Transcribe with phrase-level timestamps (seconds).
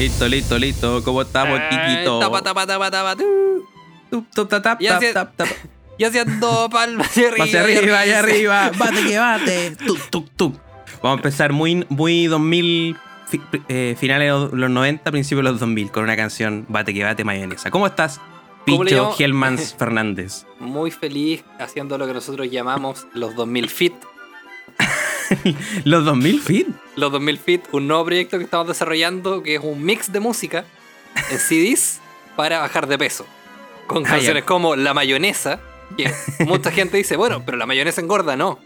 [0.00, 1.02] Listo, listo, listo.
[1.04, 2.18] ¿Cómo estamos, Eh, Kikito?
[2.20, 3.24] tapa, tapa, tapa, tapa, tu.
[4.10, 5.48] Tup, tup, tap, tap, Y tap, hacia- tap, tap.
[5.98, 7.44] Y haciendo palmas hacia arriba.
[7.44, 8.70] Hacia arriba, hacia arriba.
[8.78, 9.76] Bate que bate.
[9.76, 10.54] Tuc, tuc, tuc.
[11.02, 15.60] Vamos a empezar muy, muy 2000, fi- eh, finales de los 90, principios de los
[15.60, 17.70] 2000, con una canción Bate que bate mayonesa.
[17.70, 18.20] ¿Cómo estás,
[18.66, 19.14] ¿Cómo le Picho?
[19.18, 20.46] Helmans Fernández?
[20.60, 23.92] Muy feliz haciendo lo que nosotros llamamos los 2000 Fit.
[25.84, 26.68] ¿Los 2000 fit?
[26.96, 30.64] Los 2000 Fit, un nuevo proyecto que estamos desarrollando que es un mix de música
[31.30, 32.00] en CDs
[32.36, 33.26] para bajar de peso.
[33.86, 35.60] Con Ah, canciones como La Mayonesa,
[35.96, 36.12] que
[36.46, 38.58] mucha gente dice, bueno, pero la mayonesa engorda, no.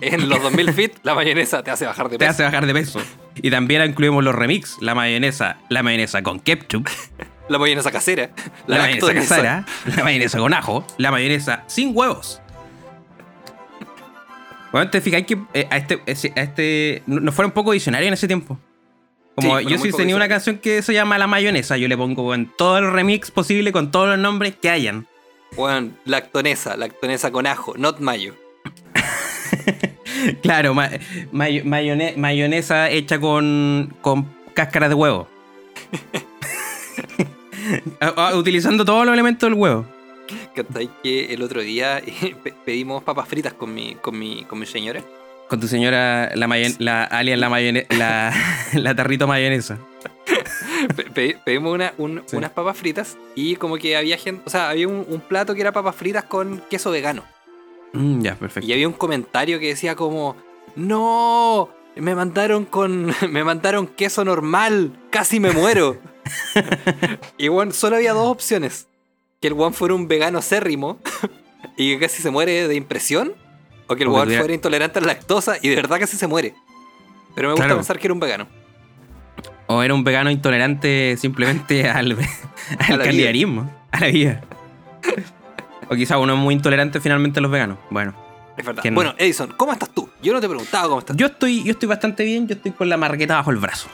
[0.00, 2.30] En los 2000 Fit, la mayonesa te hace bajar de Te peso.
[2.32, 3.00] hace bajar de peso.
[3.36, 4.76] Y también incluimos los remix.
[4.80, 6.88] La mayonesa, la mayonesa con ketchup,
[7.48, 8.30] La mayonesa casera.
[8.66, 9.36] la, mayonesa lactonesa.
[9.36, 9.66] casera,
[9.96, 12.40] la mayonesa con ajo, la mayonesa sin huevos.
[14.74, 18.08] Bueno, te fijáis que eh, a este, ese- a este nos fuera un poco visionario
[18.08, 18.58] en ese tiempo.
[19.36, 20.28] Como Sí, fueron yo poco tenía una visionarios.
[20.28, 23.92] canción que se llama La Mayonesa, yo le pongo en todo el remix posible con
[23.92, 25.06] todos los nombres que hayan.
[25.56, 28.34] Bueno, lactonesa, lactonesa con ajo, not mayo.
[30.42, 30.90] Claro, ma-
[31.32, 35.28] mayo- mayone- mayonesa hecha con, con cáscara de huevo.
[38.00, 39.86] Ah, ah, Utilizando todos los elementos del huevo.
[40.54, 40.90] ¿Cachai?
[41.02, 42.00] Que el otro día
[42.42, 45.02] pe- pedimos papas fritas con mi, con mi, con mi señora.
[45.48, 48.32] Con tu señora, la, mayon- la alias la, mayone- la,
[48.72, 49.78] la tarrito mayonesa.
[50.96, 52.36] Pe- pe- pedimos una- un- Sí.
[52.36, 55.60] unas papas fritas y como que había gente, o sea, había un, un plato que
[55.62, 57.24] era papas fritas con queso vegano.
[57.92, 58.68] Mm, ya, perfecto.
[58.68, 60.36] Y había un comentario que decía como,
[60.76, 65.98] no, me mandaron con, me mandaron queso normal, casi me muero.
[67.38, 68.86] y bueno, solo había dos opciones.
[69.44, 70.98] Que el one fuera un vegano acérrimo
[71.76, 73.34] y que casi se muere de impresión.
[73.88, 76.54] O que el one fuera intolerante a la lactosa y de verdad casi se muere.
[77.34, 77.76] Pero me gusta Claro.
[77.78, 78.48] pensar que era un vegano.
[79.66, 82.16] O era un vegano intolerante simplemente al,
[82.88, 84.40] al candidarismo, a la vida.
[85.90, 87.76] O quizá uno es muy intolerante finalmente a los veganos.
[87.90, 88.14] Bueno,
[88.56, 88.82] Es verdad.
[88.82, 88.94] No.
[88.94, 90.08] Bueno, Edison, ¿cómo estás tú?
[90.22, 91.18] Yo no te preguntaba cómo estás.
[91.18, 93.90] yo estoy, yo estoy bastante bien, yo estoy con la marqueta bajo el brazo.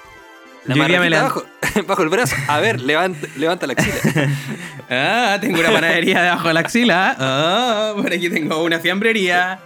[0.67, 1.43] La yo me bajo,
[1.87, 2.37] bajo el brazo.
[2.49, 4.29] A ver, levanta, levanta la axila.
[4.93, 7.17] Ah, tengo una panadería debajo de la axila.
[7.19, 9.61] Ah, por aquí tengo una fiambrería.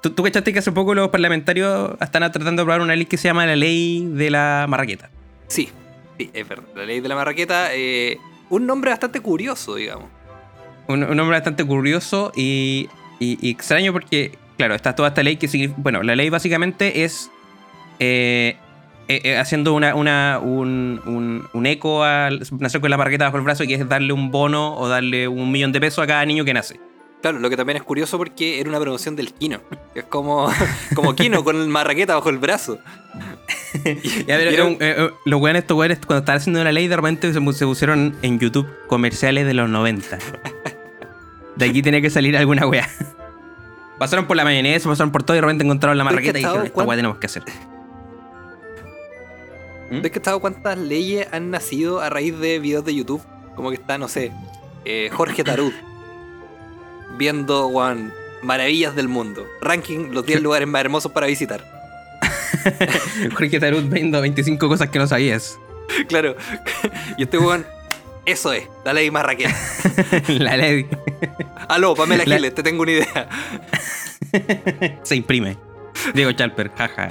[0.00, 3.16] ¿Tú, tú cachaste que hace poco los parlamentarios están tratando de aprobar una ley que
[3.18, 5.10] se llama la ley de la marraqueta?
[5.48, 5.68] Sí,
[6.16, 6.64] sí, es verdad.
[6.76, 8.18] La ley de la marraqueta, eh,
[8.48, 10.06] un nombre bastante curioso, digamos.
[10.86, 12.88] Un, un nombre bastante curioso y,
[13.18, 15.68] y- y extraño porque, claro, está toda esta ley que.
[15.76, 17.30] Bueno, la ley básicamente es
[17.98, 18.56] eh,
[19.08, 23.36] eh, eh, haciendo una, una- un, un- un eco al nacer con la marraqueta bajo
[23.38, 26.24] el brazo, que es darle un bono o darle un millón de pesos a cada
[26.26, 26.78] niño que nace.
[27.20, 29.60] Claro, lo que también es curioso porque era una promoción del Kino.
[29.94, 30.48] Es como,
[30.94, 32.78] como Kino con el marraqueta bajo el brazo.
[33.84, 36.94] Ya, pero, Y era- eh, los weones, estos weones, cuando estaban haciendo la ley, de
[36.96, 40.18] repente se, pusieron en YouTube comerciales de los 90.
[41.56, 42.88] De aquí tenía que salir alguna wea.
[43.98, 46.66] Pasaron por la mayonesa, pasaron por todo y de repente encontraron la marraqueta y dijeron,
[46.66, 47.42] esta wea tenemos que hacer.
[49.90, 50.00] ¿Mm?
[50.02, 53.22] ¿Ves que estado cuántas leyes han nacido a raíz de videos de YouTube?
[53.56, 54.32] Como que está, no sé,
[54.84, 55.72] eh, Jorge Tarud
[57.18, 58.12] viendo, weón,
[58.42, 59.46] maravillas del mundo.
[59.60, 61.64] Ranking los 10 lugares más hermosos para visitar.
[63.36, 65.58] Jorge Tarut viendo 25 cosas que no sabías.
[66.08, 66.36] Claro.
[67.16, 67.64] Y este weón,
[68.26, 69.54] eso es, la ley marraqueta.
[70.28, 70.86] la ley
[71.68, 73.28] Aló, Pamela La- Giles, te tengo una idea.
[75.02, 75.56] se imprime.
[76.14, 77.10] Diego Chalper, jaja.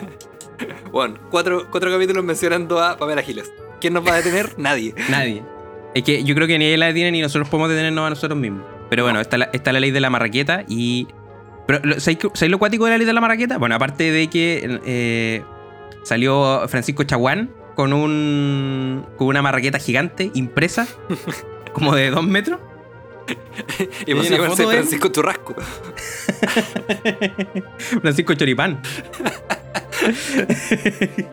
[0.91, 3.51] Bueno, cuatro, cuatro capítulos mencionando a Pamela Giles.
[3.79, 4.53] ¿Quién nos va a detener?
[4.57, 4.93] Nadie.
[5.09, 5.43] Nadie.
[5.93, 8.39] Es que yo creo que ni ella la tiene ni nosotros podemos detenernos a nosotros
[8.39, 8.63] mismos.
[8.89, 11.07] Pero bueno, está la, está la ley de la marraqueta y.
[11.67, 13.57] Pero, ¿sabéis, lo cuático de la ley de la marraqueta?
[13.57, 15.43] Bueno, aparte de que eh,
[16.03, 19.05] salió Francisco Chaguán con un.
[19.17, 20.87] con una marraqueta gigante impresa,
[21.73, 22.59] como de dos metros.
[24.05, 24.69] Y llamarse él?
[24.69, 25.55] Francisco Churrasco.
[28.01, 28.81] Francisco Choripán.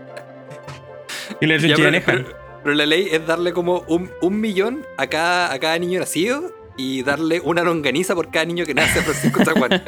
[1.41, 2.25] y le Ya, pero, pero-
[2.63, 6.53] pero la ley es darle como un, un millón a cada, a cada niño nacido
[6.77, 9.71] y darle una longaniza por cada niño que nace a Francisco Chaguán.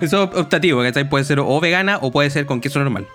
[0.00, 1.08] Eso es optativo, ¿cachai?
[1.08, 3.06] Puede ser o vegana o puede ser con queso normal.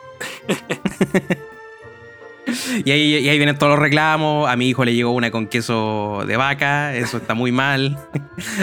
[2.86, 4.50] y, ahí, y ahí vienen todos los reclamos.
[4.50, 7.97] A mi hijo le llegó una con queso de vaca, eso está muy mal.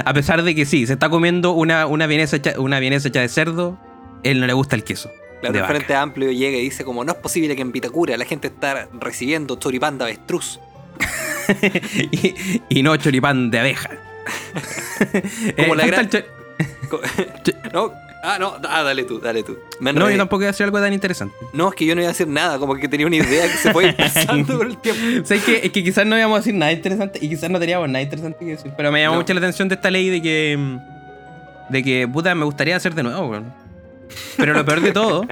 [0.04, 3.20] A pesar de que sí, se está comiendo una, una, vienesa, hecha, una vienesa hecha
[3.20, 3.78] de cerdo,
[4.22, 5.10] él no le gusta el queso.
[5.40, 5.64] Claro, el.
[5.64, 8.88] Frente Amplio llega y dice como no es posible que en Vitacura la gente está
[9.00, 10.58] recibiendo choripán de avestruz.
[12.10, 13.90] y, y no choripán de abeja.
[15.56, 19.56] Como la falta gran- no, Ah, no, ah, dale tú, dale tú.
[19.78, 21.36] Me No, yo tampoco iba a hacer algo tan interesante.
[21.52, 23.56] No, es que yo no iba a decir nada, como que tenía una idea que
[23.56, 25.00] se fue pasando con el tiempo.
[25.22, 27.48] O sea, es que, es que quizás no íbamos a decir nada interesante y quizás
[27.48, 28.72] no teníamos nada interesante que decir.
[28.76, 29.20] Pero me llamó No.
[29.20, 30.56] mucho la atención de esta ley de que.
[30.58, 30.78] mm,
[31.72, 33.54] De que, puta, me gustaría hacer de nuevo, weón.
[34.36, 35.26] Pero lo peor de todo.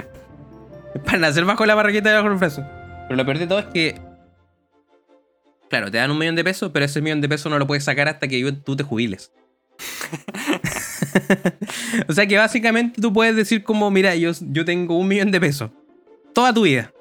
[1.05, 2.39] para nacer bajo la barraqueta de bajo el.
[2.39, 3.99] Pero lo peor de todo es que.
[5.69, 7.83] Claro, te dan un millón de pesos, pero ese millón de pesos no lo puedes
[7.83, 9.31] sacar hasta que tú te jubiles.
[12.07, 15.41] o sea que básicamente tú puedes decir como, mira, yo, yo tengo un millón de
[15.41, 15.71] pesos.
[16.33, 16.93] Toda tu vida.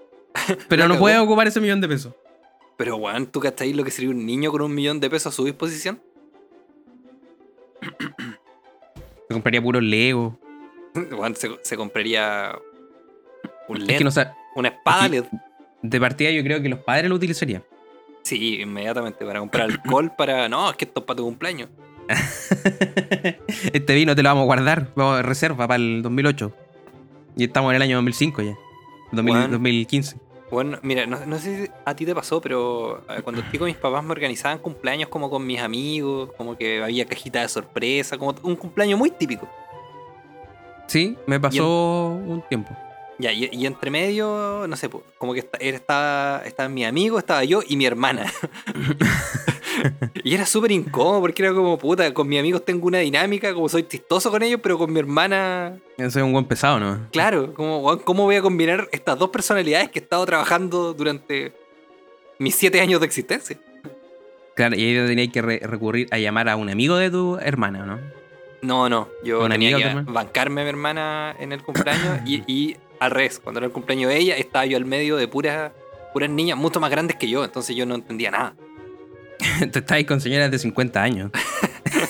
[0.68, 2.12] Pero no puedes ocupar ese millón de pesos.
[2.76, 5.36] Pero, weón, ¿tú cacháis lo que sería un niño con un millón de pesos a
[5.36, 6.00] su disposición?
[9.28, 10.38] Me compraría puro Lego.
[11.36, 12.52] Se, se compraría
[13.68, 15.24] un Es LED, que no sa- una espada LED.
[15.82, 17.62] de partida yo creo que los padres lo utilizarían.
[18.22, 20.48] Sí, inmediatamente, para comprar alcohol, para...
[20.48, 21.68] No, es que esto es para tu cumpleaños.
[23.72, 26.52] este vino te lo vamos a guardar, vamos a reserva para el 2008.
[27.36, 28.56] Y estamos en el año 2005 ya.
[29.12, 29.48] 2000 Bueno.
[29.52, 30.16] 2015.
[30.50, 33.76] Bueno, mira, no, no sé si a ti te pasó, pero eh, cuando chico mis
[33.76, 38.34] papás me organizaban cumpleaños como con mis amigos, como que había cajita de sorpresa, como
[38.44, 39.48] un cumpleaños muy típico.
[40.86, 42.76] Sí, me pasó un tiempo.
[43.18, 47.42] Ya, y, y entre medio, no sé, como que era- estaba, estaba mi amigo, estaba
[47.44, 48.30] yo y mi hermana.
[50.24, 53.68] y era súper incómodo porque era como, puta, con mis amigos tengo una dinámica, como
[53.68, 57.06] soy chistoso con ellos, pero con mi hermana, Yo soy un buen pesado, ¿no?
[57.10, 61.52] claro, como, ¿cómo voy a combinar estas dos personalidades que he estado trabajando durante
[62.38, 63.56] mis siete años de existencia?
[64.54, 67.84] Claro, y ahí tenías que re- recurrir a llamar a un amigo de tu hermana,
[67.84, 67.98] ¿no?
[68.66, 72.76] No, no, yo ¿Una tenía que bancarme a mi hermana en el cumpleaños y, y
[72.98, 75.70] al revés, cuando era el cumpleaños de ella, estaba yo al medio de puras,
[76.12, 78.54] puras niñas mucho más grandes que yo, entonces yo no entendía nada.
[79.70, 81.30] Te estáis con señoras de 50 años.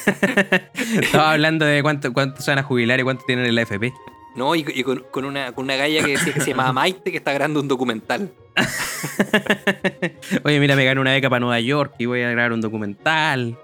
[1.02, 3.92] Estaba hablando de cuánto, cuánto se van a jubilar y cuánto tienen en la FP.
[4.34, 7.10] No, y, y con, con una, con una galla que decía que se llamaba Maite,
[7.10, 8.32] que está grabando un documental.
[10.44, 13.58] Oye, mira, me gané una beca para Nueva York y voy a grabar un documental.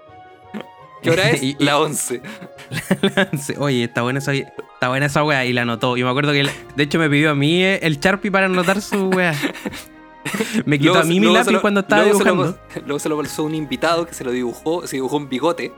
[1.03, 1.43] ¿Qué hora es?
[1.43, 2.21] Y- y- La 11.
[3.39, 5.95] Sí, Oye, está buena esa, está buena esa weá y la anotó.
[5.97, 8.47] Yo me acuerdo que, él- de hecho, me pidió a mí eh, el Sharpie para
[8.47, 9.35] anotar su weá.
[10.65, 12.59] Me quitó a mí mi lápiz lo- cuando estaba luego se lo- dibujando.
[12.85, 15.73] luego se lo pasó un invitado que se lo dibujó, se dibujó un bigote.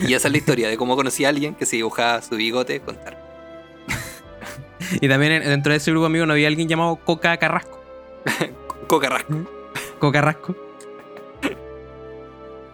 [0.00, 2.80] y esa es la historia de cómo conocí a alguien que se dibujaba su bigote
[2.80, 3.22] contar.
[5.00, 7.78] Y también en- dentro de ese grupo amigo no había alguien llamado Coca Carrasco.
[8.88, 9.34] Cocarrasco.
[9.98, 10.56] Coca Carrasco.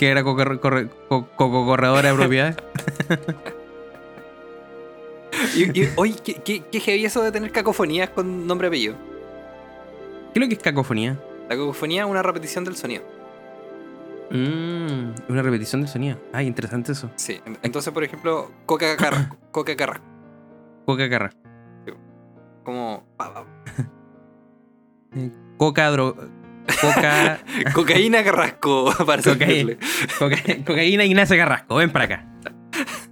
[0.03, 2.57] Que era coca- corre- co- coco corredora de propiedades.
[5.55, 8.97] Y, y, oye, ¿qué, qué, qué heavy eso de tener cacofonías con nombre y apellido?
[10.33, 11.17] ¿Qué es lo que es cacofonía?
[11.49, 13.05] La cacofonía es una repetición del sonido.
[14.31, 16.19] Mm, una repetición del sonido.
[16.33, 17.09] Ay, interesante eso.
[17.17, 17.41] Sí.
[17.47, 19.37] en- Entonces, por ejemplo, Coca Carrasco.
[19.53, 20.05] Coca Carrasco.
[20.85, 21.39] Coca Carrasco.
[22.65, 23.05] Como.
[25.59, 26.17] Coca dro...
[26.81, 27.41] Coca...
[27.75, 29.75] Cocaína Carrasco, para Cocaína.
[30.19, 32.29] Coca- cocaína Ignacio Carrasco, ven para acá.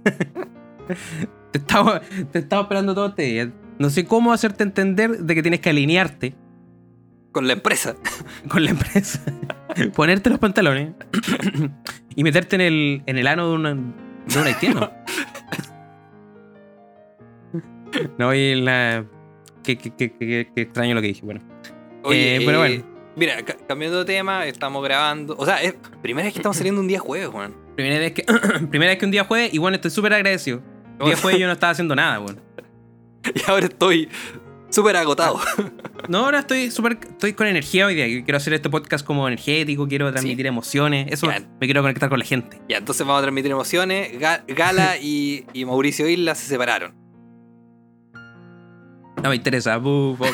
[1.51, 2.01] te, estaba,
[2.31, 3.51] te estaba esperando todo este día.
[3.79, 6.35] No sé cómo hacerte entender de que tienes que alinearte
[7.31, 7.95] Con la empresa.
[8.47, 9.21] con la empresa,
[9.95, 10.93] ponerte los pantalones
[12.15, 14.91] y meterte en el, en el ano de, una, de un haitiano.
[18.17, 19.05] No, y la.
[19.63, 21.21] Qué, qué- qué- qué- qué extraño lo que dije.
[21.23, 21.41] Bueno,
[22.03, 22.90] Oye, Eh, pero eh, bueno.
[23.15, 25.35] Mira, ca- cambiando de tema, estamos grabando.
[25.37, 27.55] O sea, es primera vez que estamos saliendo un día jueves, weón.
[27.75, 28.23] primera vez que,
[28.69, 30.61] primera vez que un día jueves, y bueno, estoy súper agradecido.
[30.99, 32.39] Un día jueves yo no estaba haciendo nada, bueno.
[33.35, 34.09] Y ahora estoy
[34.69, 35.39] súper agotado.
[36.07, 36.97] No, ahora estoy súper.
[36.99, 38.05] Estoy con energía hoy día.
[38.23, 41.05] Quiero hacer este podcast como energético, quiero transmitir emociones.
[41.11, 41.39] Eso Ya.
[41.39, 42.59] me quiero conectar con la gente.
[42.67, 44.19] ya, entonces vamos a transmitir emociones.
[44.19, 46.95] Ga- Gala y, y Mauricio Isla se separaron.
[49.21, 49.77] No me interesa.
[49.77, 50.25] bu, bu.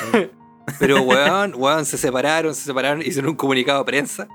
[0.80, 4.28] Pero, weón, weón, se separaron, se separaron, hicieron un comunicado de prensa.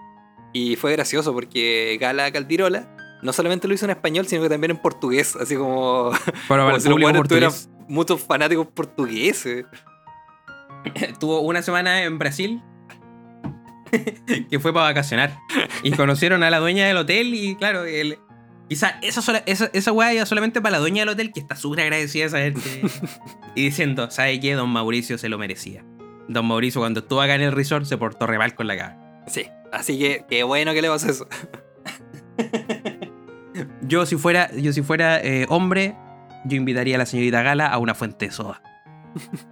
[0.53, 4.73] Y fue gracioso porque Gala Caldirola no solamente lo hizo en español, sino que también
[4.73, 5.37] en portugués.
[5.37, 7.53] Así como, Pero para como si los weones tuvieran
[7.89, 9.65] muchos fanáticos portugueses.
[10.95, 12.61] Estuvo una semana en Brasil
[14.51, 15.39] que fue para vacacionar.
[15.83, 18.19] Y conocieron a la dueña del hotel y claro, el,
[18.69, 21.57] quizá esa, sola- esa, esa weá era solamente para la dueña del hotel que está
[21.57, 22.83] súper agradecida de saber que-
[23.55, 24.55] Y diciendo, ¿sabe qué?
[24.55, 25.85] Don Mauricio se lo merecía.
[26.29, 29.23] Don Mauricio cuando estuvo acá en el resort se portó re mal con la cara.
[29.27, 31.27] Sí, así que qué bueno que le pasó eso.
[33.83, 35.95] Yo si fuera, yo si fuera eh, hombre,
[36.47, 38.63] yo invitaría a la señorita Gala a una fuente de soda.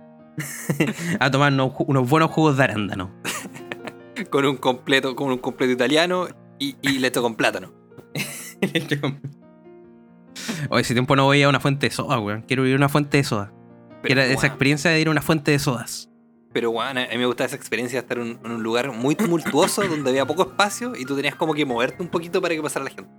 [1.21, 3.11] a tomar unos, buenos jugos de arándano.
[4.31, 7.73] Con un completo, con un completo italiano y, y leche con plátano.
[10.69, 12.43] Hoy ese tiempo no voy a una fuente de soda, weón.
[12.43, 13.53] Quiero ir a una fuente de soda.
[14.03, 16.11] Pero, Quiero esa experiencia de ir a una fuente de sodas.
[16.53, 19.15] Pero, weón, a mí me gustaba esa experiencia de estar en, en un lugar muy
[19.15, 22.63] tumultuoso donde había poco espacio y tú tenías como que moverte un poquito para que
[22.63, 23.11] pasara la gente.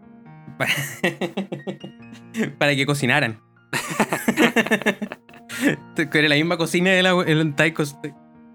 [2.57, 3.41] Para que cocinaran.
[6.13, 7.53] Era la misma cocina de la el.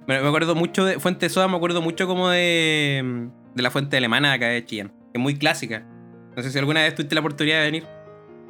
[0.07, 3.97] Bueno, me acuerdo mucho de Fuente Soda, me acuerdo mucho como de, de la fuente
[3.97, 4.89] alemana de acá de Chillán.
[5.13, 5.85] Que es muy clásica.
[6.37, 7.87] No sé si alguna vez tuviste la oportunidad de venir.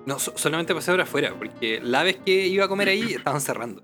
[0.07, 3.41] No, so- solamente pasé por afuera, porque la vez que iba a comer ahí estaban
[3.41, 3.83] cerrando.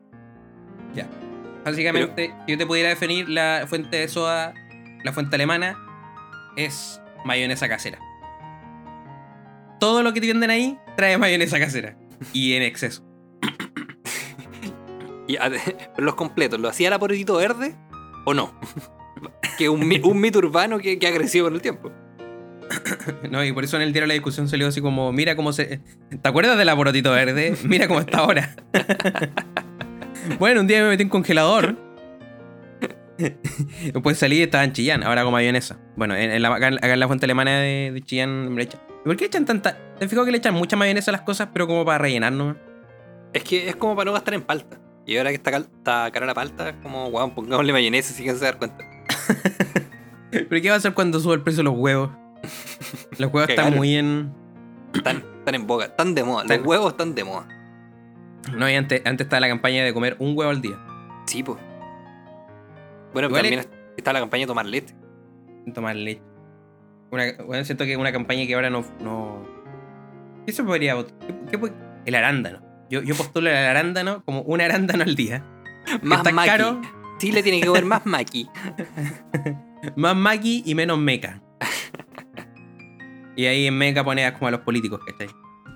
[1.64, 4.54] Básicamente, si yo te pudiera definir la fuente de soda,
[5.04, 5.78] la fuente alemana,
[6.56, 7.98] es mayonesa casera.
[9.78, 11.96] Todo lo que te venden ahí trae mayonesa casera.
[12.32, 13.04] Y en exceso.
[15.28, 15.38] Y
[15.98, 17.76] los completos, ¿lo hacía la porotito verde
[18.26, 18.52] o no?
[19.56, 21.92] que un, un mito urbano que, que ha crecido con el tiempo.
[23.30, 23.44] ¿no?
[23.44, 25.80] Y por eso en el diario la discusión salió así como, mira cómo se...
[26.20, 27.56] ¿Te acuerdas del aborotito verde?
[27.64, 28.54] Mira cómo está ahora.
[30.38, 31.76] bueno, un día me metí en congelador.
[33.92, 35.78] Después salí y estaba en Chillán, ahora con mayonesa.
[35.96, 38.56] Bueno, en, en la, acá, en- acá en la fuente alemana de, de Chillán me
[38.56, 38.80] le echan.
[39.04, 39.76] ¿Y ¿Por qué echan tanta...?
[39.98, 42.56] Te fijo que le echan mucha mayonesa a las cosas, pero como para rellenar, ¿no?
[43.32, 44.78] Es que es como para no gastar en palta.
[45.06, 48.24] Y ahora que está, cal- está cara la palta, es como, weón, pongámosle mayonesa si
[48.24, 48.84] que se dar cuenta.
[50.30, 52.10] ¿Pero qué va a hacer cuando sube el precio de los huevos?
[53.18, 54.32] Los huevos están muy en...
[54.94, 56.44] Están, están en boga, están de moda.
[56.44, 57.46] Los huevos están de moda.
[58.56, 60.78] No, y antes, antes estaba la campaña de comer un huevo al día.
[61.26, 61.58] Sí, pues.
[63.12, 63.64] Bueno, también
[63.96, 64.94] está la campaña de tomar leche.
[65.74, 66.22] tomar leche.
[67.10, 68.84] Una, bueno, siento que es una campaña que ahora no.
[69.00, 69.46] no
[70.46, 71.14] ¿Qué se podría votar?
[71.26, 72.60] ¿Qué- qué puede- el arándano.
[72.90, 75.44] Yo, yo postulo el arándano como un arándano al día.
[76.02, 76.48] Más está maqui.
[76.48, 76.80] caro,
[77.18, 78.48] Chile tiene que comer más maqui.
[79.96, 81.40] más maqui y menos meca.
[83.34, 85.28] Y ahí en meca pones como a los políticos, ¿cachai?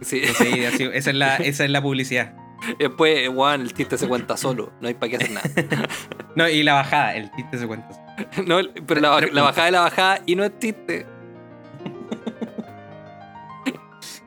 [0.03, 0.21] Sí.
[0.21, 2.35] Entonces, así- esa, es la, esa es la publicidad.
[2.79, 4.73] Después, weón, el chiste se cuenta solo.
[4.81, 5.49] No hay para qué hacer nada.
[6.37, 7.89] No, y la bajada, el chiste se cuenta.
[8.47, 9.11] No, pero la,
[9.43, 11.07] bajada de la bajada y no es chiste.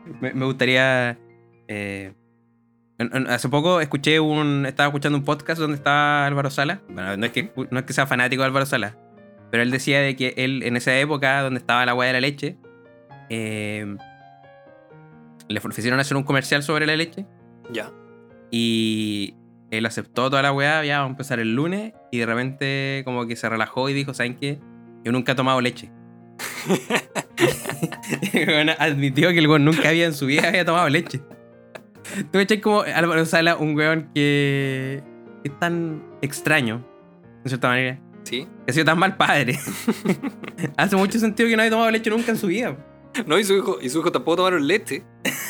[0.19, 1.17] Me, me gustaría.
[1.67, 2.13] eh,
[3.27, 4.65] hace poco escuché un.
[4.65, 6.81] Estaba escuchando un podcast donde estaba Álvaro Sala.
[6.89, 8.97] Bueno, no es que, no es que sea fanático de Álvaro Sala.
[9.51, 12.21] Pero él decía de que él, en esa época donde estaba la hueá de la
[12.21, 12.57] leche,
[13.29, 13.95] eh,
[15.47, 17.25] le ofrecieron hacer un comercial sobre la leche.
[17.71, 17.91] Ya.
[18.51, 19.35] Y
[19.71, 21.93] él aceptó toda la weá, ya vamos a empezar el lunes.
[22.11, 24.59] Y de repente, como que se relajó y dijo: ¿Saben qué?
[25.03, 25.91] Yo nunca he tomado leche.
[28.33, 31.19] Weón admitió que el weón nunca había en su vida había tomado leche.
[32.31, 35.03] Tú me echas como Álvaro Sala, un weón que
[35.43, 36.85] es tan extraño,
[37.43, 38.47] de cierta manera, Sí.
[38.65, 39.57] que ha sido tan mal padre.
[40.77, 42.75] Hace mucho sentido que no haya tomado leche nunca en su vida.
[43.25, 45.03] No, y su hijo, y su hijo tampoco tomaron leche.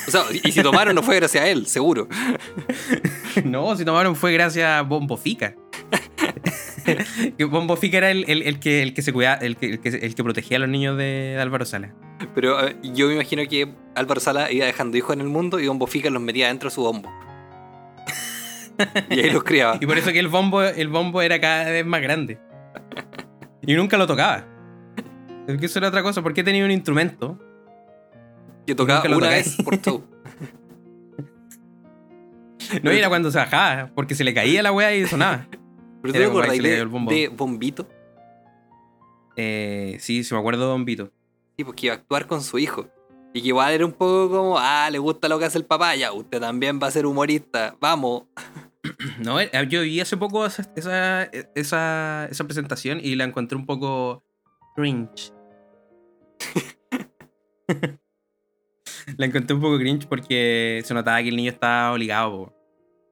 [0.07, 2.07] O sea, y si tomaron no fue gracias a él, seguro.
[3.45, 5.55] No, si tomaron fue gracias a Bombo Fica.
[7.37, 9.79] que Bombo Fica era el, el- el que, el que se cuidaba, el que, el
[9.79, 11.93] que, el que protegía a los niños de, Álvaro Sala.
[12.35, 15.67] Pero ver, yo me imagino que Álvaro Sala iba dejando hijos en el mundo y
[15.67, 17.09] Bombo Fica los metía dentro de su bombo.
[19.09, 19.77] Y ahí los criaba.
[19.81, 22.39] Y por eso que el bombo, el bombo era cada vez más grande.
[23.61, 24.45] Y nunca lo tocaba.
[25.47, 26.21] Es que eso era otra cosa.
[26.21, 27.37] ¿Por qué tenía un instrumento?
[28.69, 29.57] Que tocaba una tocáis.
[29.57, 30.03] vez por show.
[32.83, 35.47] No era cuando se bajaba, porque se le caía la wea y sonaba.
[36.03, 37.89] ¿Pero tú te le de, de Bombito?
[39.35, 41.11] Eh, sí, sí me acuerdo de Don Vito.
[41.57, 42.87] Sí, porque iba a actuar con su hijo.
[43.33, 45.95] Y que igual era un poco como, ah, le gusta lo que hace el papá,
[45.95, 48.25] ya, usted también va a ser humorista, vamos.
[49.17, 51.23] No, eh, yo vi hace poco esa, esa,
[51.55, 54.21] esa, esa presentación y la encontré un poco
[54.75, 55.33] cringe.
[59.17, 62.31] la encontré un poco cringe porque se notaba que el niño estaba obligado.
[62.31, 62.53] po.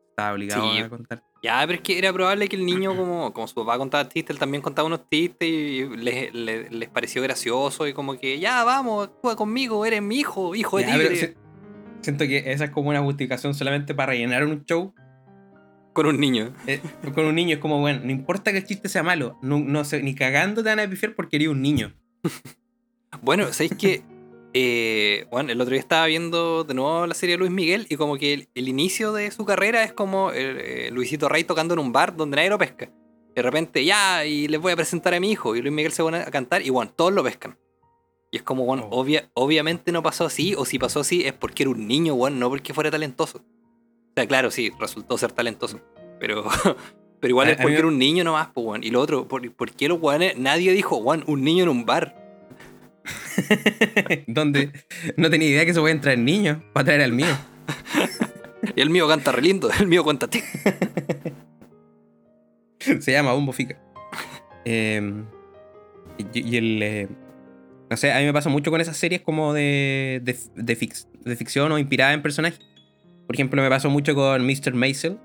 [0.09, 0.77] Estaba obligado Sí.
[0.79, 1.23] a contar.
[1.43, 4.31] Ya, pero es que era probable que el niño, como, como su papá contaba chistes,
[4.35, 8.63] él también contaba unos chistes y les, les- les pareció gracioso y como que, ya,
[8.63, 11.27] vamos, actúa conmigo, eres mi hijo, hijo de Ya, pero tigre.
[11.27, 11.33] si-
[12.01, 14.93] siento que esa es como una justificación solamente para rellenar un show
[15.93, 16.53] Con un niño.
[16.67, 16.79] eh,
[17.13, 17.55] con un niño.
[17.55, 20.63] Es como, bueno, no importa que el chiste sea malo, no, no sé, ni cagando
[20.63, 21.93] te van a pifiar porque eres un niño.
[23.21, 24.01] Bueno, ¿sabéis que
[24.53, 27.95] eh, bueno, el otro día estaba viendo de nuevo la serie de Luis Miguel y
[27.95, 31.79] como que el, el inicio de su carrera es como eh, Luisito Rey tocando en
[31.79, 32.89] un bar donde nadie lo pesca.
[33.35, 35.55] De repente, ya, y les voy a presentar a mi hijo.
[35.55, 37.57] Y Luis Miguel se pone a cantar y bueno, todos lo pescan.
[38.31, 39.03] Y es como, bueno, Oh.
[39.03, 42.37] obvia- obviamente no pasó así, o si pasó así es porque era un niño, bueno,
[42.37, 43.37] no porque fuera talentoso.
[43.39, 45.79] O sea, claro, sí, resultó ser talentoso.
[46.19, 46.43] Pero,
[47.21, 48.81] pero igual es porque era un niño nomás, pues.
[48.81, 50.35] Y lo otro, ¿por, por qué los weones?
[50.37, 52.15] Nadie dijo, weón, un niño en un bar.
[54.27, 54.71] Donde
[55.17, 57.27] no tenía idea que se puede entrar niños para traer al mío.
[58.75, 60.41] Y el mío canta re lindo, el mío cuenta ti.
[62.79, 63.77] Se llama Bumbo Fica.
[64.65, 65.01] Eh,
[66.33, 66.83] y, y el.
[66.83, 67.07] eh,
[67.89, 71.07] no sé, a mí me pasa mucho con esas series como de, de, de, fix-
[71.23, 72.59] de ficción o inspirada en personajes.
[73.25, 74.73] Por ejemplo, me pasó mucho con Mr.
[74.73, 75.17] Maisel.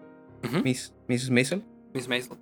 [0.65, 1.31] Miss, Mrs.
[1.31, 1.62] Maisel.
[1.95, 2.37] Miss Maisel.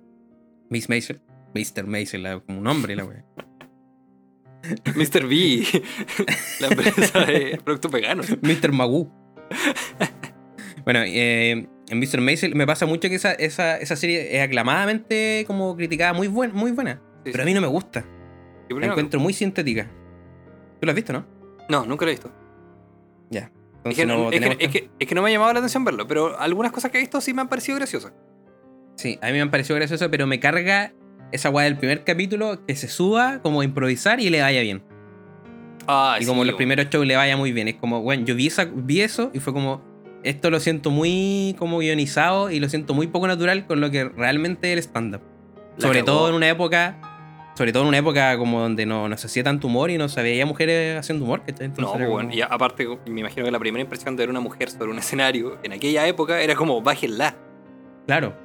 [0.69, 1.21] Miss Maisel.
[1.53, 1.85] Mr.
[1.85, 3.25] Maisel, como un nombre, la wea.
[4.95, 5.27] Mr.
[5.27, 5.65] B.
[6.59, 8.27] La empresa de productos veganos.
[8.41, 8.71] Mr.
[8.71, 9.11] Magoo.
[10.85, 12.21] bueno, eh, en Mr.
[12.21, 16.53] Maisel me pasa mucho que esa, esa, esa serie es aclamadamente como criticada, muy, buen,
[16.53, 17.01] muy buena.
[17.25, 18.05] Sí, Pero a mí no me gusta.
[18.67, 19.89] ¿Qué La encuentro muy sintética.
[20.79, 21.25] ¿Tú lo has visto, no?
[21.69, 22.31] No, nunca lo he visto.
[23.29, 23.51] Ya.
[23.83, 25.83] Es que, no, es, que, es que- es que no me ha llamado la atención
[25.83, 28.13] verlo, pero algunas cosas que he visto sí me han parecido graciosas.
[28.95, 30.93] Sí, a mí me han parecido gracioso, pero me carga
[31.31, 34.83] esa weá del primer capítulo que se suba como a improvisar y le vaya bien.
[35.87, 37.67] Ah, y como los primeros shows le vaya muy bien.
[37.67, 39.81] Es como, bueno, yo vi, esa, vi eso y fue como,
[40.23, 44.05] esto lo siento muy como guionizado y lo siento muy poco natural con lo que
[44.05, 45.21] realmente es el stand-up.
[45.77, 46.97] Sobre todo en una época,
[47.55, 50.07] sobre todo en una época como donde no, no se hacía tanto humor y no
[50.09, 51.39] se veía mujeres haciendo humor.
[51.47, 51.67] ¿cachai?
[51.69, 54.29] No, Entonces pues, bueno, como- y aparte, me imagino que la primera impresión de ver
[54.29, 57.35] una mujer sobre un escenario en aquella época era como, bájenla.
[58.05, 58.35] Claro,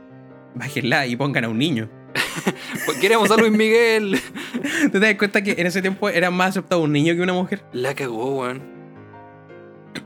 [0.55, 1.91] bájenla y pongan a un niño.
[2.87, 4.21] Pues Queremos a Luis Miguel.
[4.85, 7.33] ¿Tú te das cuenta que en ese tiempo era más aceptado un niño que una
[7.33, 7.65] mujer?
[7.73, 8.63] La cagó, weón.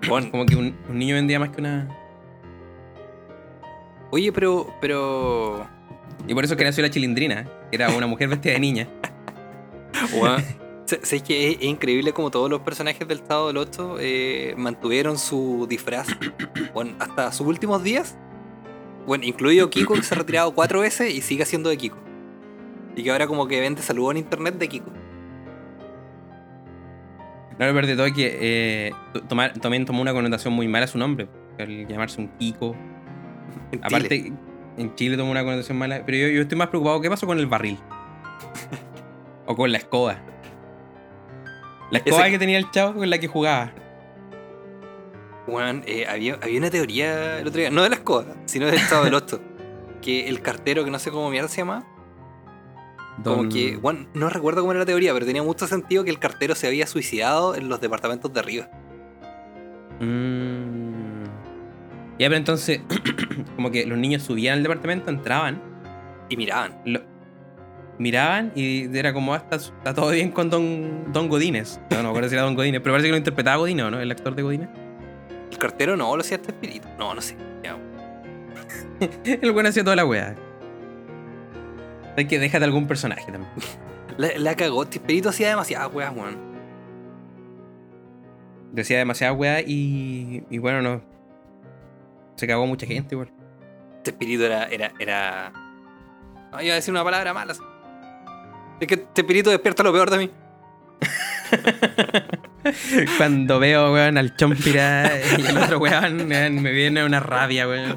[0.08, 1.88] Bueno, Como que un, un niño vendía más que una...
[4.10, 5.66] oye, pero, pero,
[6.26, 8.88] Y por eso que nació la chilindrina, que era una mujer vestida de niña.
[10.14, 10.42] weón,
[10.86, 13.96] sé- que es, es increíble como todos los personajes del Estado del 8
[14.56, 16.08] mantuvieron su disfraz,
[16.72, 18.16] bueno, hasta sus últimos días.
[19.06, 21.98] Bueno, incluido Kiko, que se ha retirado cuatro veces y sigue siendo de Kiko.
[22.96, 24.90] Y que ahora como que vende saludos en internet de Kiko.
[27.58, 28.92] No, lo peor de todo es que eh,
[29.28, 31.28] tomar- también tomó una connotación muy mala su nombre.
[31.58, 32.74] El llamarse un Kiko.
[33.72, 33.82] En Chile.
[33.82, 34.32] Aparte,
[34.78, 36.02] en Chile tomó una connotación mala.
[36.06, 37.00] Pero yo, yo estoy más preocupado.
[37.02, 37.78] ¿Qué pasó con el barril?
[39.46, 40.16] o con la escoba.
[41.90, 43.72] La escoba Ese- que tenía el chavo con la que jugaba.
[45.46, 48.76] Weón, eh, había, había una teoría el otro día, no de la escoba, sino del
[48.76, 49.40] Estado del 8.
[50.02, 51.84] que el cartero, que no sé cómo mierda se llama,
[53.24, 56.18] como que, bueno, no recuerdo cómo era la teoría, pero tenía mucho sentido que el
[56.18, 58.70] cartero se había suicidado en los departamentos de arriba.
[60.00, 61.24] Mm.
[62.18, 62.80] Ya, pero entonces,
[63.56, 65.60] como que los niños subían al departamento, entraban,
[66.28, 66.76] Y miraban.
[66.84, 67.02] lo-
[67.98, 71.78] miraban y era como, ah, está, todo bien con Don, Don Godínez.
[71.90, 73.90] No, no me acuerdo si era Don Godínez, pero parece que lo interpretaba Godínez, ¿o
[73.90, 74.00] ¿no?
[74.00, 74.68] El actor de Godínez.
[75.50, 76.88] El cartero no, lo hacía este espíritu.
[76.98, 77.36] No, no sé.
[79.24, 80.34] El bueno hacía toda la weá.
[82.16, 83.52] Hay que déjate algún personaje también.
[84.16, 86.36] La, la cagó, este espíritu hacía demasiadas weas, weón.
[88.72, 91.00] Decía demasiada weá y, y bueno, no.
[92.36, 93.30] Se cagó mucha gente igual.
[93.98, 95.52] Este espíritu era, era, era.
[96.52, 97.54] No, iba a decir una palabra mala.
[98.80, 100.30] Es que este espíritu despierta lo peor de mí.
[103.16, 107.96] Cuando veo, weón, al Chompira y al otro weón, weón, me viene una rabia, weón.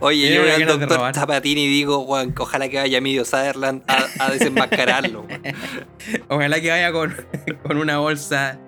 [0.00, 1.14] Oye, yo veo al doctor.
[1.14, 5.22] Zapatín y digo, weón, ojalá que vaya Emilio Sutherland a, a desenmascararlo.
[5.22, 5.42] weón.
[6.28, 7.14] Ojalá que vaya con,
[7.62, 8.58] con una bolsa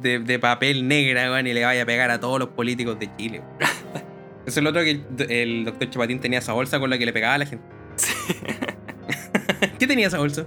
[0.00, 3.08] de, de papel negra, weón, y le vaya a pegar a todos los políticos de
[3.16, 3.42] Chile.
[3.58, 3.70] weón.
[4.46, 7.06] Eso es lo otro que el, el doctor Chapatín tenía esa bolsa con la que
[7.06, 7.64] le pegaba a la gente.
[9.78, 10.46] ¿Qué tenía esa bolsa?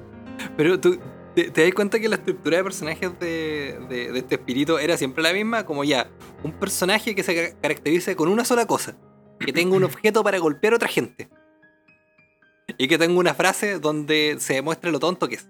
[0.57, 0.99] Pero tú,
[1.35, 4.97] ¿te, te das cuenta que la estructura de personajes de, de- de este espíritu era
[4.97, 5.65] siempre la misma?
[5.65, 6.09] Como ya,
[6.43, 8.95] un personaje que se ca- caracterice con una sola cosa.
[9.39, 11.29] Que tenga un objeto para golpear a otra gente.
[12.77, 15.49] Y que tenga una frase donde se demuestre lo tonto que es.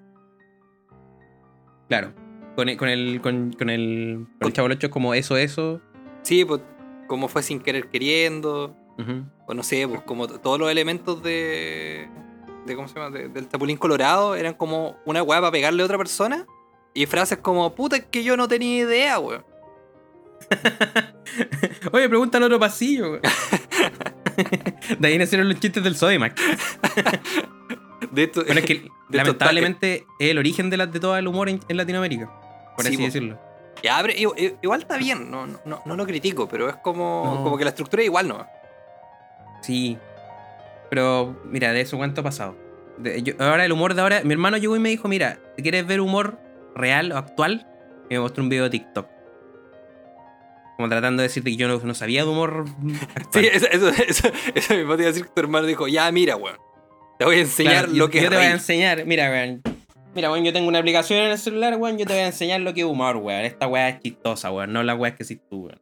[1.89, 2.13] Claro.
[2.55, 5.37] Con el, con el, con, con el, con el Chavo del Ocho es como eso,
[5.37, 5.81] eso.
[6.23, 6.61] Sí, pues
[7.07, 8.75] como fue sin querer queriendo.
[8.97, 9.25] Ujú.
[9.47, 12.07] O no sé, pues como todos los elementos de.
[12.65, 13.09] De ¿Cómo se llama?
[13.09, 16.45] De- del Tapulín Colorado eran como una weá para pegarle a otra persona.
[16.93, 19.43] Y frases como, puta, es que yo no tenía idea, weón.
[21.91, 23.11] Oye, pregunta al otro pasillo.
[23.11, 23.21] weón.
[24.99, 26.39] de ahí nacieron los chistes del Sodimac.
[28.11, 31.49] De esto, Bueno, es que lamentablemente es el origen de, la, de todo el humor
[31.49, 32.29] en, en Latinoamérica.
[32.75, 33.39] Por Sí, así decirlo.
[33.81, 34.13] Ya, pero
[34.61, 37.43] igual está bien, no, no, no- no lo critico, pero es como, No.
[37.43, 38.45] como que la estructura es igual, ¿no?
[39.61, 39.97] Sí.
[40.89, 42.55] Pero, mira, de eso cuánto ha pasado.
[42.97, 44.21] De- yo- ahora el humor de ahora.
[44.23, 46.39] Mi hermano llegó y me dijo: Mira, si quieres ver humor
[46.75, 47.67] real o actual,
[48.09, 49.07] y me mostró un video de TikTok.
[50.77, 52.65] Como tratando de decirte que yo no, no sabía de humor.
[53.15, 53.45] actual.
[53.45, 56.11] Sí, eso, eso, eso, eso mismo te iba a decir que tu hermano dijo, ya,
[56.11, 56.57] mira, weón.
[57.19, 58.55] Te voy a enseñar Claro, lo yo, que yo es te voy a reír".
[58.59, 59.61] enseñar, mira, weón.
[60.15, 61.97] Mira, weón, yo tengo una aplicación en el celular, weón.
[61.97, 63.45] Yo te voy a enseñar lo que es humor, weón.
[63.45, 64.73] Esta weá es chistosa, weón.
[64.73, 65.79] No la weá que hiciste tú, weón.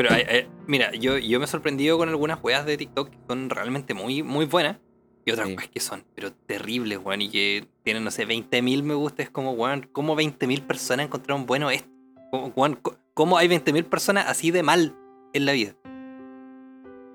[0.00, 3.18] Pero hay- hay- mira, yo, yo me he sorprendido con algunas weas de TikTok que
[3.28, 4.78] son realmente muy, muy buenas.
[5.26, 5.54] Y otras Sí.
[5.54, 7.20] weas que son, pero terribles, weón.
[7.20, 9.22] Y que tienen, no sé, 20.000 me gusta.
[9.22, 11.90] Es como, weón, ¿cómo 20.000 personas encontraron bueno esto?
[12.30, 12.80] ¿Cómo, weón,
[13.12, 14.96] ¿Cómo hay 20.000 personas así de mal
[15.34, 15.74] en la vida?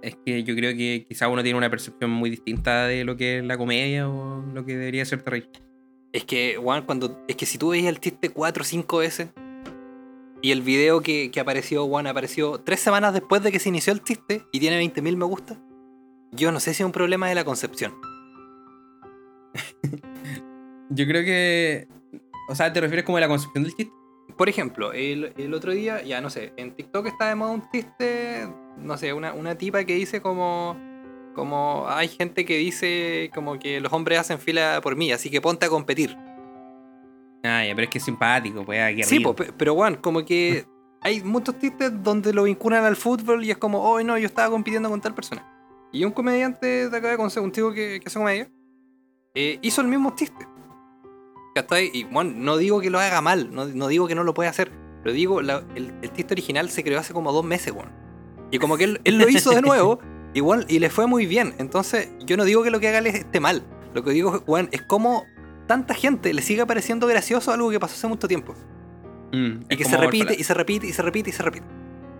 [0.04, 3.40] Es que yo creo que quizá uno tiene una percepción muy distinta de lo que
[3.40, 5.50] es la comedia o lo que debería hacerte reír.
[6.14, 7.20] Es que, weón, cuando.
[7.28, 9.30] Es que si tú veías el chiste 4 o 5 veces.
[10.42, 13.94] Y el video que, que apareció, weón, apareció tres semanas después de que se inició
[13.94, 15.60] el chiste y tiene 20.000 me gusta.
[16.32, 17.94] Yo no sé si es un problema de la concepción.
[20.90, 21.88] Yo creo que.
[22.50, 23.94] O sea, ¿te refieres como a la concepción del chiste?
[24.38, 27.70] Por ejemplo, el, el otro día, ya no sé, en TikTok está de moda un
[27.72, 30.78] chiste, no sé, una, una tipa que dice como.
[31.34, 35.42] Como hay gente que dice como que los hombres hacen fila por mí, así que
[35.42, 36.16] ponte a competir.
[37.66, 40.24] Ah, ya, pero es que es simpático, pues aquí Sí, po, pe- pero bueno, como
[40.26, 40.66] que
[41.02, 44.50] hay muchos chistes donde lo vinculan al fútbol y es como, oh no, yo estaba
[44.50, 45.46] compitiendo con tal persona.
[45.92, 48.50] Y un comediante de acá de Conce, un tío que, que hace comedia,
[49.34, 50.46] eh, hizo el mismo chiste.
[51.54, 51.90] ¿Cachai?
[51.94, 54.50] Y bueno, no digo que lo haga mal, no, no digo que no lo pueda
[54.50, 54.72] hacer,
[55.04, 57.92] pero digo, la- el, el chiste original se creó hace como dos meses, weón.
[58.52, 60.00] Y como que él, él lo hizo de nuevo,
[60.34, 61.54] igual, y le fue muy bien.
[61.58, 63.64] Entonces, yo no digo que lo que haga le esté mal.
[63.94, 65.26] Lo que digo, weón, es como
[65.68, 68.54] tanta gente le sigue pareciendo gracioso algo que pasó hace mucho tiempo.
[69.32, 71.66] Mm, Y que se repite, y se repite, y se repite, y se repite.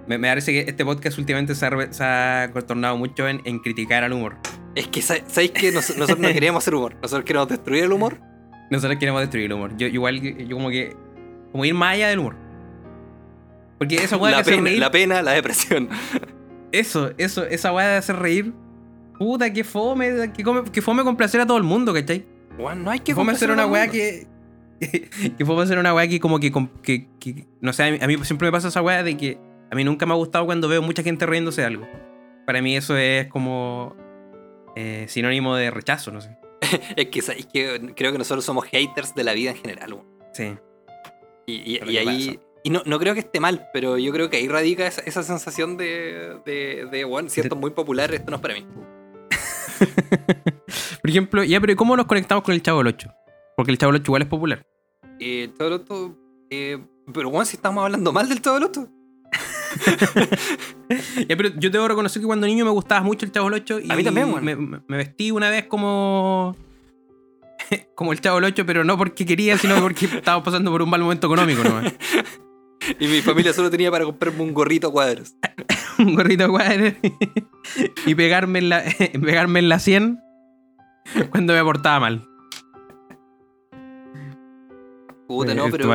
[0.08, 3.42] Me, me parece que este podcast últimamente se ha, re- se ha tornado mucho en,
[3.46, 4.36] en criticar al humor.
[4.76, 6.96] Es que, sa- ¿sabéis que nos- nosotros no queríamos hacer humor?
[7.02, 8.20] Nosotros queremos destruir el humor.
[8.70, 9.76] Nosotros queremos destruir el humor.
[9.78, 10.96] Yo igual, yo como que.
[11.52, 12.36] Como ir más allá del humor.
[13.78, 14.80] Porque esa weá de La hacer pena, reír.
[14.80, 15.90] la pena, la depresión.
[16.72, 18.54] Eso, eso, esa weá de hacer reír.
[19.18, 22.26] Puta, que fome, que, come- que fome complacer a todo el mundo, ¿cachai?
[22.58, 24.28] Weón, no hay que fome hacer una weá que.
[25.38, 27.98] que fome hacer una weá que como que, com- que, que- No sé, a mí,
[28.02, 29.38] a mí siempre me pasa esa weá de que
[29.72, 31.88] a mí nunca me ha gustado cuando veo mucha gente riéndose de algo.
[32.46, 33.96] Para mí eso es como.
[34.76, 36.38] eh, sinónimo de rechazo, no sé.
[36.96, 39.94] Es que, ¿sabéis que creo que nosotros somos haters de la vida en general.
[39.94, 40.06] weón.
[40.34, 40.56] Sí.
[41.48, 42.28] Y, y- Pero y ¿qué ahí.
[42.28, 42.40] pasa?
[42.64, 45.22] Y no, no creo que esté mal, pero yo creo que ahí radica esa, esa
[45.22, 48.66] sensación de, de, de, bueno, siento muy popular, esto no es para mí.
[51.02, 53.12] Por ejemplo, ya, pero ¿cómo nos conectamos con el Chavo del 8?
[53.56, 54.66] Porque el Chavo del 8 igual es popular.
[55.20, 56.18] Eh, todo lo otro,
[56.50, 56.78] eh,
[57.14, 58.90] pero bueno, si estamos hablando mal del todo lo otro.
[61.28, 63.80] Ya, pero yo debo reconocer que cuando niño me gustaba mucho el Chavo del 8
[63.82, 64.84] y A mí también, weón.
[64.88, 66.56] me, vestí una vez como
[67.96, 70.90] como el Chavo del 8, pero no porque quería, sino porque estaba pasando por un
[70.90, 71.82] mal momento económico, ¿no?
[73.00, 75.34] Y mi familia solo tenía para comprarme un gorrito a cuadros.
[76.00, 76.88] un gorrito cuadro
[78.06, 78.84] y pegarme en la
[79.22, 80.20] pegarme en la 100
[81.32, 82.28] cuando me portaba mal.
[85.28, 85.88] Puta, no, Eh, pero,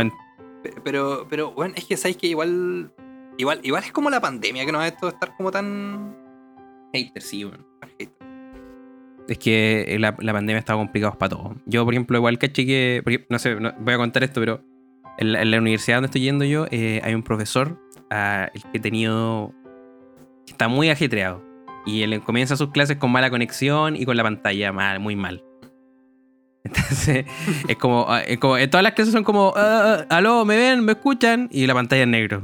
[0.85, 2.93] pero, pero, bueno, es que sabéis que igual,
[3.39, 6.17] igual, igual es como la pandemia que nos ha hecho estar como tan.
[6.93, 7.65] hater, sí, bueno.
[9.29, 11.57] Es que la, la pandemia estaba complicada para todos.
[11.67, 13.01] Yo, por ejemplo, igual caché que.
[13.05, 14.61] porque, no sé, no- voy a contar esto, pero
[15.19, 17.79] en la, en la universidad donde estoy yendo yo, eh, hay un profesor,
[18.11, 19.55] ah, el que he tenido.
[20.51, 21.43] Está muy ajetreado.
[21.87, 25.43] Y él comienza sus clases con mala conexión y con la pantalla mal, muy mal.
[26.65, 27.25] Entonces,
[27.69, 28.59] es como, ah, es como.
[28.59, 29.53] en Todas las clases son como.
[29.57, 30.85] "Ah, ah, aló, ¿me ven?
[30.85, 31.49] ¿Me escuchan?
[31.51, 32.43] Y la pantalla en negro.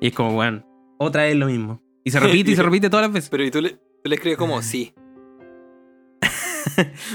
[0.00, 0.64] Y es como, bueno,
[0.98, 1.82] otra vez lo mismo.
[2.04, 3.28] Y se repite y se repite todas las veces.
[3.30, 4.94] Pero y tú le, tú le escribes como, sí.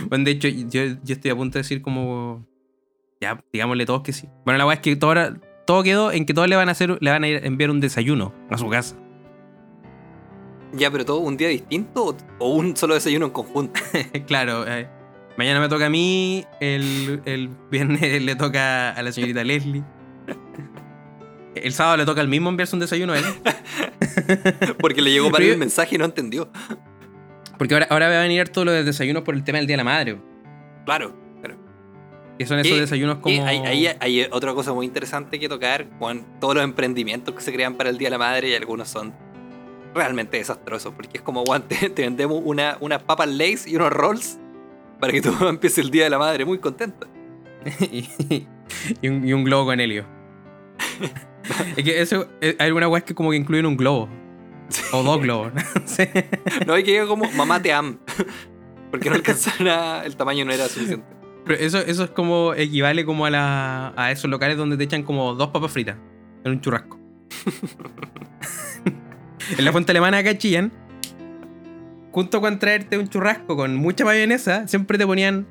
[0.08, 2.46] Bueno, de hecho, yo, yo estoy a punto de decir como.
[3.22, 4.30] Ya, digámosle todos que sí.
[4.46, 5.34] Bueno, la weá es que todo, ahora-
[5.66, 7.70] todo quedó en que todos le van a hacer, le van a ir a enviar
[7.72, 8.96] un desayuno a su casa.
[10.74, 13.80] Ya, pero todo un día distinto o, un solo desayuno en conjunto.
[14.28, 14.88] claro, eh,
[15.38, 19.84] mañana me toca a mí, el, el viernes le toca a la señorita Leslie.
[21.56, 23.26] El sábado le toca al mismo enviarse un desayuno a él.
[24.80, 26.50] Porque le llegó para yo- el mensaje y no entendió.
[27.58, 29.78] Porque ahora, ahora va a venir todos los desayunos por el tema del Día de
[29.78, 30.22] la Madre.
[30.86, 31.16] Claro.
[32.38, 33.46] Que son esos desayunos como.
[33.46, 36.26] hay, hay- hay otra cosa muy interesante que tocar, Juan.
[36.40, 39.14] Todos los emprendimientos que se crean para el Día de la Madre y algunos son
[39.94, 40.94] realmente desastrosos.
[40.94, 44.40] Porque es como, Juan, te, vendemos una, unas papas Lays y unos rolls
[45.00, 47.08] para que tú empieces el Día de la Madre muy contenta.
[49.02, 50.06] y, un, y un globo con helio.
[51.76, 54.10] es que eso, eh, hay algunas weas que como que incluyen un globo.
[54.94, 55.52] O dos globos.
[56.68, 57.98] no hay que llegar como, mamá te am.
[58.92, 61.06] Porque no alcanzaron a, el tamaño no era suficiente.
[61.46, 65.04] Pero eso, eso es como equivale como a, la, a esos locales donde te echan
[65.04, 65.98] como dos papas fritas
[66.44, 67.00] en un churrasco.
[69.58, 70.72] En la fuente alemana acá en Chillán,
[72.12, 75.48] junto con traerte un churrasco con mucha mayonesa, siempre te ponían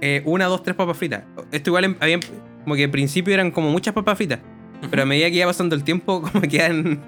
[0.00, 1.24] eh, una, dos, tres papas fritas.
[1.52, 2.18] Esto igual en- había,
[2.64, 4.40] como que en principio eran como muchas papas fritas.
[4.90, 6.98] Pero a medida que iba pasando el tiempo, como que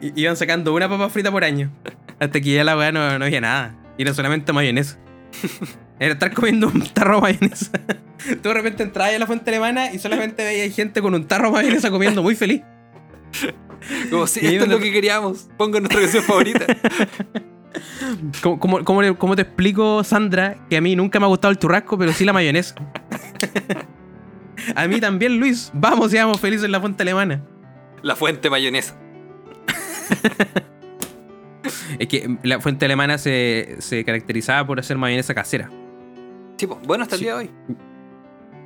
[0.14, 1.70] iban sacando una papa frita por año.
[2.18, 3.76] Hasta que ya la weá no, no había nada.
[3.98, 4.98] Y era solamente mayonesa.
[5.98, 7.70] Era estar comiendo un tarro de mayonesa.
[8.42, 11.46] Tú de repente entrabas a la fuente alemana y solamente veías gente con un tarro
[11.48, 12.62] de mayonesa comiendo muy feliz.
[14.10, 15.48] Como si esto es lo que queríamos.
[15.56, 16.66] Ponga nuestra canción favorita.
[18.42, 21.98] ¿Cómo, cómo, cómo te explico, Sandra, que a mí nunca me ha gustado el churrasco,
[21.98, 22.74] pero sí la mayonesa?
[24.74, 25.70] a mí también, Luis.
[25.74, 27.42] Vamos, seamos felices en la fuente alemana.
[28.02, 28.98] La fuente mayonesa.
[31.98, 35.70] Es que la fuente alemana se, se caracterizaba por hacer mayonesa casera.
[36.56, 37.24] Sí, bueno, hasta el Sí.
[37.24, 37.50] día de hoy.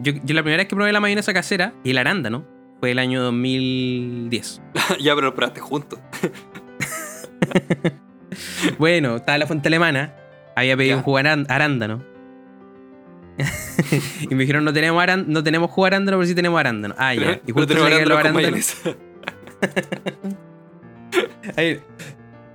[0.00, 2.44] Yo, yo la primera vez que probé la mayonesa casera y el arándano
[2.80, 4.62] fue el año 2010.
[5.00, 5.98] ya, pero lo probaste juntos.
[8.78, 10.14] Bueno, estaba la fuente alemana,
[10.54, 10.96] había pedido Ya.
[10.98, 12.02] un jugo arándano.
[14.30, 16.94] y me dijeron, no tenemos, arán- no tenemos jugo arándano, pero sí tenemos arándano.
[16.96, 17.32] Ah, ya.
[17.32, 18.56] Y Pero justo tenemos le los arándano.
[21.56, 21.80] Ahí,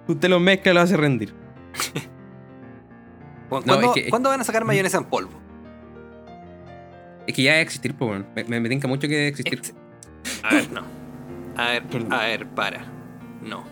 [0.07, 1.33] usted los mezcla y los hace rendir.
[3.51, 5.33] No, ¿Cuándo, es que- cuándo van a sacar mayonesa en polvo?
[7.27, 8.25] Es que ya debe existir, pues, bueno.
[8.35, 9.59] me, me, me tinca mucho que debe existir.
[9.59, 9.75] Ex-
[10.43, 10.81] A ver, no.
[11.57, 12.13] A ver, Perdón.
[12.13, 12.81] a ver, para.
[13.41, 13.63] No.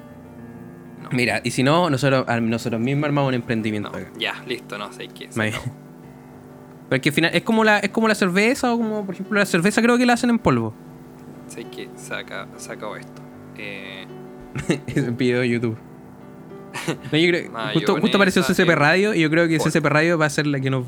[1.02, 1.10] No.
[1.12, 3.90] Mira, y si no, nosotros, nosotros mismos armamos un emprendimiento.
[3.92, 4.10] No, acá.
[4.18, 5.32] ya, listo, no sé qué.
[5.32, 5.66] se May- acabó.
[6.90, 9.16] Pero es que al final, es como, la, es como la cerveza o como, por
[9.16, 10.74] ejemplo, la cerveza creo que la hacen en polvo.
[11.48, 13.22] Sé que saca, se acabó esto.
[13.58, 14.06] Eh,
[14.88, 15.78] Es un video de YouTube.
[17.12, 19.60] No, yo creo- Mayonesa justo, justo apareció CCP Radio y yo creo que.
[19.60, 20.86] CCP Radio va a ser la que nos.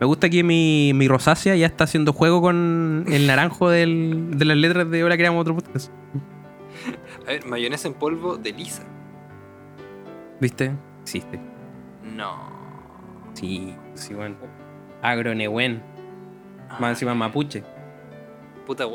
[0.00, 4.44] Me gusta que mi, mi rosácea ya está haciendo juego con el naranjo del, de
[4.44, 5.92] las letras de Ahora creamos otro podcast.
[7.26, 8.82] a ver, mayonesa en polvo de lisa.
[10.40, 10.72] ¿Viste?
[11.02, 11.40] Existe.
[12.02, 12.52] No.
[13.34, 14.36] Sí, sí, bueno.
[15.02, 15.82] Agronehuen.
[16.80, 17.62] Más encima mapuche.
[18.66, 18.86] Puta,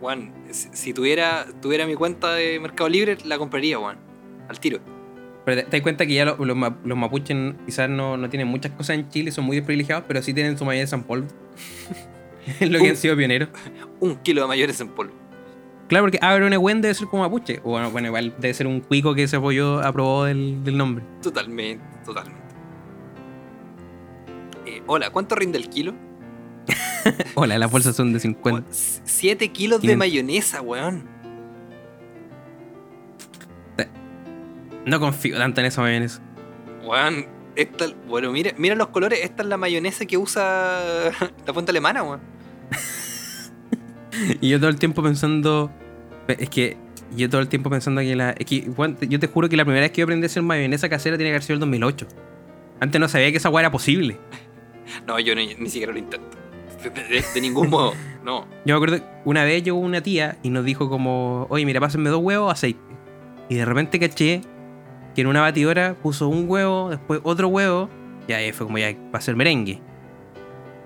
[0.00, 3.98] Juan, si si tuviera, tuviera mi cuenta de Mercado Libre, la compraría, Juan.
[4.48, 4.80] Al tiro.
[5.44, 8.72] Pero te, das cuenta que ya lo- los, los mapuches quizás no, no tienen muchas
[8.72, 11.28] cosas en Chile, son muy desprivilegiados, pero sí tienen su mayonesa en polvo.
[12.60, 13.48] es lo que han sido pioneros.
[14.00, 15.12] Un kilo de mayonesa en polvo.
[15.88, 17.60] Claro, porque Agronehuen debe ser como mapuche.
[17.64, 21.04] O bueno, bueno, igual debe ser un cuico que se apoyó, aprobó del, del nombre.
[21.22, 22.40] Totalmente, totalmente.
[24.66, 25.94] Eh, hola, ¿cuánto rinde el kilo?
[27.34, 28.68] Hola, las bolsas son de 50.
[28.70, 31.08] 7 kilos de mayonesa, weón.
[34.90, 36.20] No confío tanto en esa mayonesa.
[36.84, 39.20] Weón, esta, bueno, mira, mira los colores.
[39.22, 40.80] Esta es la mayonesa que usa
[41.46, 42.20] la fuente alemana, weón.
[44.40, 45.70] Y yo todo el tiempo pensando.
[46.26, 46.76] Es que
[47.16, 48.30] yo todo el tiempo pensando que la.
[48.30, 50.42] Es que, te- yo te juro que la primera vez que yo aprendí a hacer
[50.42, 52.06] mayonesa casera tiene que haber sido el 2008.
[52.80, 54.18] Antes no sabía que esa weá era posible.
[55.06, 56.36] No, yo ni, ni siquiera lo intento.
[56.82, 57.92] De, de- de ningún modo,
[58.24, 58.40] no.
[58.64, 61.78] Yo me acuerdo que una vez llegó una tía y nos dijo como, oye, mira,
[61.78, 62.80] pásenme dos huevos, aceite.
[63.48, 64.40] Y de repente caché
[65.14, 67.88] que en una batidora puso un huevo, después otro huevo,
[68.28, 69.80] y ahí fue como ya, va a ser merengue.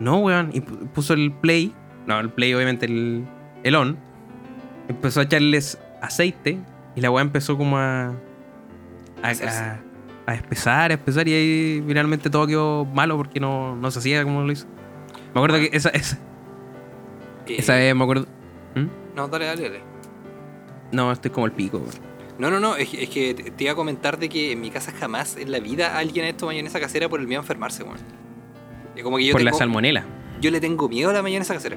[0.00, 1.72] No, weón, y pu- puso el play,
[2.06, 3.24] no, el play obviamente el,
[3.62, 3.96] el on,
[4.88, 6.58] empezó a echarles aceite
[6.96, 8.12] y la weá empezó como a...
[9.22, 9.80] A, a,
[10.26, 14.22] a espesar, a espesar y ahí finalmente todo quedó malo porque no, no se hacía
[14.24, 14.66] como lo hizo.
[15.34, 16.18] Me acuerdo que esa, esa,
[17.46, 18.26] esa vez me acuerdo...
[18.74, 18.87] ¿Mm?
[19.16, 19.80] No, dale, dale, dale.
[20.92, 22.13] No, estoy como el pico, weón.
[22.38, 24.70] No, no, no, es, que- es que te iba a comentar de que en mi
[24.70, 27.83] casa jamás en la vida alguien ha hecho mayonesa casera por el miedo a enfermarse,
[27.85, 27.99] weón.
[29.03, 30.05] Como que yo, por la salmonela.
[30.40, 31.77] yo le tengo miedo a la mayonesa casera.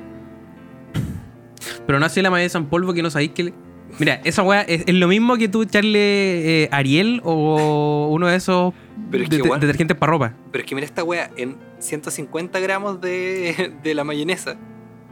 [1.85, 3.53] Pero no así la mayonesa en polvo que no sabéis que le...
[3.99, 8.35] Mira, esa weá es, es lo mismo que tú echarle eh, Ariel o uno de
[8.35, 8.73] esos
[9.09, 10.33] Pero es de- que, de- weón, detergentes para ropa.
[10.51, 14.57] pero es que mira esta wea, en 150 gramos de, de la mayonesa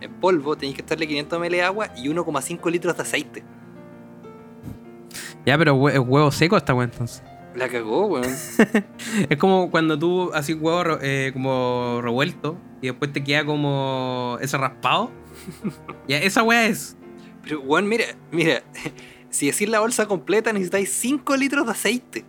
[0.02, 3.44] en polvo tenéis que echarle 500 ml de agua y 1,5 litros de aceite.
[5.46, 7.22] Ya, pero hue- es huevo seco esta weá entonces.
[7.56, 8.26] La cagó, weón.
[9.30, 14.58] Es como cuando tú haces huevo eh, como revuelto y después te queda como ese
[14.58, 15.12] raspado.
[16.08, 16.98] ya, esa weá es.
[17.44, 18.62] Pero, weón, mira, mira.
[19.30, 22.24] Si decís la bolsa completa necesitáis 5 litros de aceite.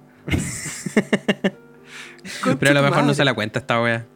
[2.59, 4.07] Pero a lo mejor no se la cuenta esta weá.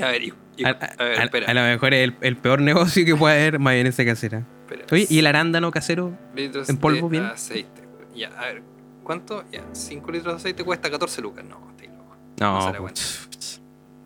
[0.00, 1.46] A ver, hijo, A, a ver, espera.
[1.48, 4.44] a lo mejor es el, el peor negocio que puede haber mayonesa casera.
[4.62, 4.86] espera.
[4.90, 6.18] Oye, ¿y el arándano casero?
[6.34, 7.24] litros en polvo, bien?
[7.26, 7.81] aceite.
[8.14, 8.62] Ya, a ver,
[9.02, 9.44] ¿cuánto?
[9.50, 11.44] Ya, 5 litros de aceite cuesta 14 lucas.
[11.44, 12.16] No, estoy loco.
[12.40, 13.60] No, No pues,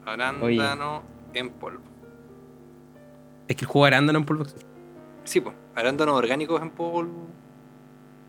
[0.05, 1.03] Arándano
[1.35, 1.83] en polvo.
[3.49, 4.45] es que el jugo de arándano en polvo.
[5.25, 7.27] Sí, pues, arándanos orgánicos en polvo.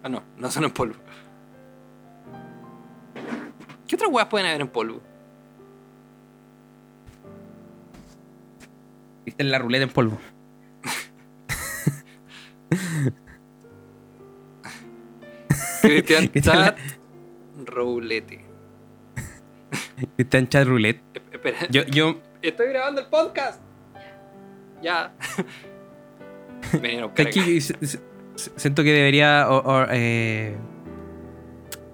[0.03, 0.95] Ah, no, no son en polvo.
[3.87, 5.01] ¿Qué otras huevas pueden haber en polvo?
[9.25, 10.17] Viste la ruleta en polvo.
[16.05, 16.77] Cristian Chat
[17.65, 18.39] Roulette.
[20.15, 21.01] Cristian Chat Roulette.
[21.13, 23.61] Esp- Espera, Yo, yo, estoy grabando el podcast.
[24.81, 25.13] Ya.
[26.81, 27.49] Venían a buscar Es que acá.
[27.49, 27.99] yo s- s-
[28.35, 29.47] s- siento que debería.
[29.49, 30.55] o- o, eh,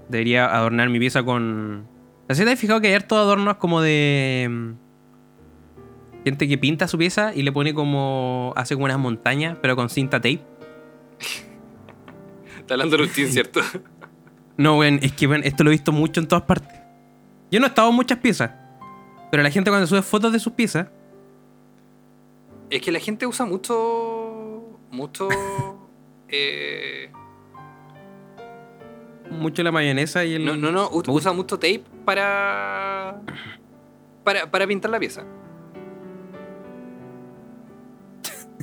[0.09, 1.87] debería adornar mi pieza con.
[2.27, 4.47] ¿Así te has fijado que hay hartos adornos como de.
[4.49, 4.71] mm,
[6.25, 8.53] Gente que pinta su pieza y le pone como.
[8.55, 10.41] Hace como unas montañas, pero con cinta tape.
[12.73, 13.61] Está hablando ¿cierto?
[14.57, 16.79] No, weón, es que weón, esto lo he visto mucho en todas partes.
[17.51, 18.51] Yo no he estado en muchas piezas.
[19.29, 20.87] Pero la gente cuando sube fotos de sus piezas.
[22.69, 24.79] Es que la gente usa mucho.
[24.89, 25.29] Mucho.
[26.29, 27.11] eh,
[29.29, 30.45] Mucho la mayonesa y el.
[30.45, 30.89] no, no, no.
[30.91, 33.21] Usa mucho tape para.
[34.23, 35.25] Para, para pintar la pieza.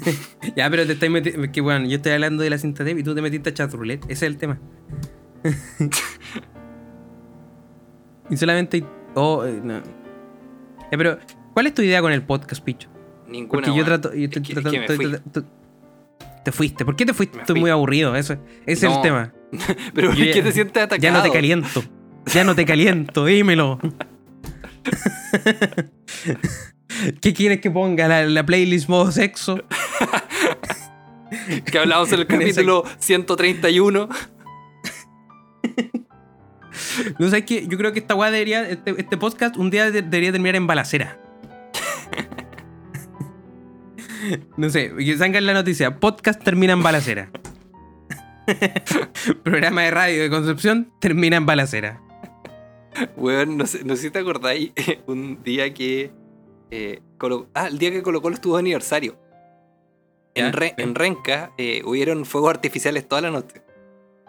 [0.56, 1.50] Ya, pero te estáis metiendo.
[1.52, 3.72] Que bueno, yo estoy hablando de la cinta tape y tú te metiste a chat
[3.72, 4.04] roulette.
[4.04, 4.58] Ese es el tema.
[8.30, 8.84] y solamente.
[9.14, 9.78] Oh, eh, no.
[10.92, 11.18] Ya, pero,
[11.54, 12.88] ¿cuál es tu idea con el podcast, Picho?
[13.28, 13.62] Ninguna.
[13.62, 14.12] Porque yo trato.
[14.14, 15.16] Yo Es que- es que me fui.
[16.44, 16.84] te fuiste.
[16.84, 17.36] ¿Por qué te fuiste?
[17.36, 17.60] Me Estoy fui.
[17.60, 18.14] muy aburrido.
[18.16, 18.34] Eso,
[18.66, 19.32] ese es el tema.
[19.94, 21.00] Pero ¿por qué te sientes atacado?
[21.02, 21.82] Ya no te caliento.
[22.26, 23.78] Ya no te caliento, dímelo.
[27.20, 28.08] ¿Qué quieres que ponga?
[28.08, 29.60] ¿La, la playlist modo sexo?
[31.70, 34.08] Que hablamos en el capítulo 131.
[37.18, 40.02] No sé, que yo creo que esta weá debería, este, este podcast un día de-
[40.02, 41.18] debería terminar en balacera.
[44.56, 47.30] no sé, que salga en la noticia, podcast termina en balacera.
[49.44, 52.00] Programa de radio de Concepción termina en balacera.
[53.16, 54.72] Weón, no sé, no sé si te acordáis
[55.06, 56.10] un día que.
[56.70, 59.16] Eh, Colo- ah, el día que Colo Colo estuvo de aniversario.
[60.34, 60.82] En, Re- sí.
[60.82, 63.62] en Renca eh, hubieron fuegos artificiales toda la noche.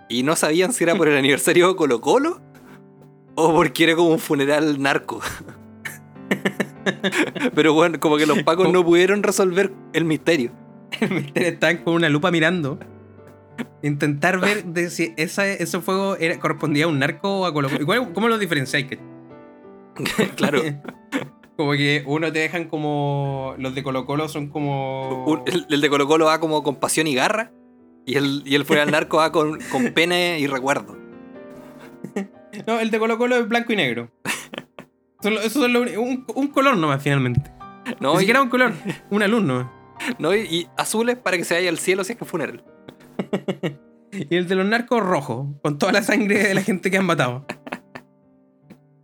[0.10, 2.42] Y no sabían si era por el aniversario de Colo Colo
[3.36, 5.22] o porque era como un funeral narco.
[7.56, 10.52] Pero bueno, como que los pacos no pudieron resolver el misterio.
[11.00, 12.78] El misterio estaban con una lupa mirando.
[13.82, 17.70] Intentar ver de si esa, ese fuego era, correspondía a un narco o a Colo
[17.70, 17.82] Colo.
[17.82, 18.88] Igual, ¿Cómo lo diferenciáis?
[20.36, 20.62] claro,
[21.62, 23.56] Como que uno te dejan como.
[23.58, 25.26] Los de Colo Colo son como.
[25.26, 27.52] un- el, el de Colo Colo va como con pasión y garra.
[28.06, 30.98] Y el, y el funeral narco va con, con pena y recuerdo.
[32.68, 34.12] No, el de Colo Colo es blanco y negro.
[35.24, 37.50] Eso es lo un, un color nomás, finalmente.
[38.02, 38.74] No, Ni y- siquiera un color,
[39.10, 39.68] una luz nomás.
[40.20, 42.64] No, y, y azules para que se vaya al cielo si es que funeral.
[44.12, 47.06] Y el de los narcos rojo, con toda la sangre de la gente que han
[47.06, 47.46] matado.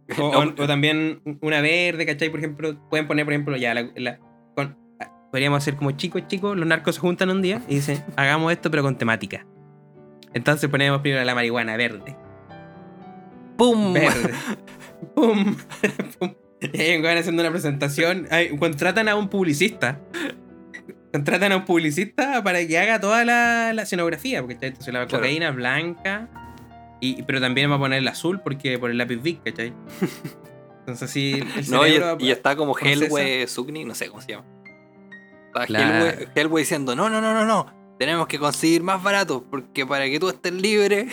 [0.20, 2.30] O, o también una verde, ¿cachai?
[2.30, 4.20] Por ejemplo, pueden poner, por ejemplo, ya, la, la-
[4.56, 8.04] con- ah, podríamos hacer como chicos, chicos, los narcos se juntan un día y dicen,
[8.16, 9.46] hagamos esto pero con temática.
[10.34, 12.16] Entonces ponemos primero la marihuana verde.
[13.58, 13.94] ¡Pum!
[13.94, 14.34] Verde.
[15.16, 15.56] ¡Pum!
[16.20, 16.34] Pum.
[16.74, 18.28] Y ahí van haciendo una presentación.
[18.32, 20.00] Ay, contratan a un publicista.
[21.12, 24.42] Contratan a un publicista para que haga toda la, la escenografía.
[24.42, 24.70] Porque ¿cachai?
[24.70, 25.22] entonces la Claro.
[25.24, 26.30] cocaína blanca.
[27.00, 29.74] Y, pero también va a poner el azul porque por el lápiz Vic, ¿cachai?
[30.80, 34.46] Entonces sí, el No, y, está como ¿conoces Hellway Sugni, no sé cómo se llama.
[35.48, 36.06] Está Claro.
[36.06, 37.74] Hellway, Hellway diciendo, no, no, no, no, no.
[38.00, 41.10] Tenemos que conseguir más barato porque para que tú estés libre.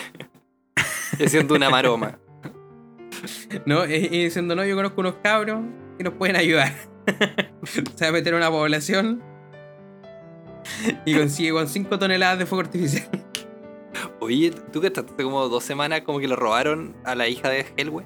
[1.19, 2.19] y haciendo una maroma.
[3.65, 5.61] No, y, diciendo, no, yo conozco unos cabros
[5.97, 6.73] que nos pueden ayudar.
[7.95, 9.23] Se va a meter una población
[11.05, 13.09] y consigue con 5 toneladas de fuego artificial.
[14.25, 17.47] Oye, ¿tú que estás hace como dos semanas como que le robaron a la hija
[17.49, 18.05] de Hellway?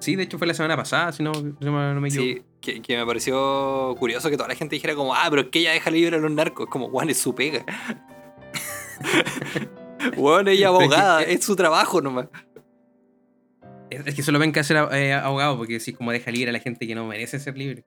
[0.00, 2.28] Sí, de hecho fue la semana pasada, si no, si no me equivoco.
[2.28, 5.48] Sí, que, que me pareció curioso que toda la gente dijera como, ah, pero es
[5.48, 6.66] que ella deja libre a los narcos.
[6.68, 7.64] Como, Juan, es su pega.
[10.02, 12.26] Ella Pero es que- abogada, es su trabajo nomás.
[13.90, 16.52] Es es que solo ven que hacer eh, abogado, porque sí, como deja libre a
[16.52, 17.84] la gente que no merece ser libre.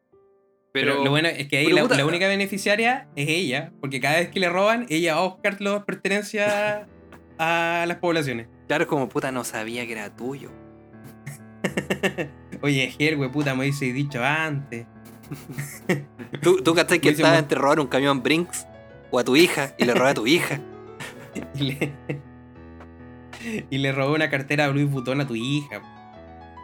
[0.71, 4.17] Pero, Pero, lo bueno es que ahí la, la única beneficiaria es ella, porque cada
[4.17, 6.85] vez que le roban, ella a buscar las pertenencias
[7.37, 8.47] a las poblaciones.
[8.67, 10.51] claro, es como, puta, no sabía que era tuyo.
[12.61, 14.85] Oye, Ger, puta, me hubiese dicho antes.
[16.41, 18.67] ¿Tú, tú cachai que Me hizo estaba mo- entre robar un camión Brinks
[19.11, 20.59] o a tu hija y le robé a tu hija?
[21.53, 21.93] Y le,
[23.69, 25.81] y le robó una cartera Louis Vuitton a tu hija.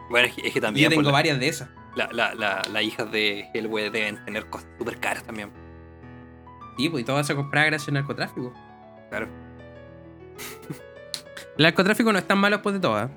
[0.08, 1.68] Bueno, es que, es que Y yo también tengo pues, la- varias de esas.
[1.94, 5.50] la- la- la- las hijas de Hellway deben tener cosas súper caras también.
[6.78, 8.54] Sí, pues y todo se compraba gracias al narcotráfico.
[9.10, 9.28] Claro.
[11.56, 13.08] El narcotráfico no es tan malo después de todo, ¿eh?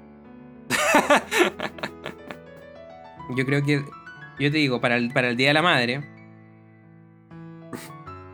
[3.36, 3.84] Yo creo que.
[4.40, 6.04] Yo te digo, para el, para el Día de la Madre.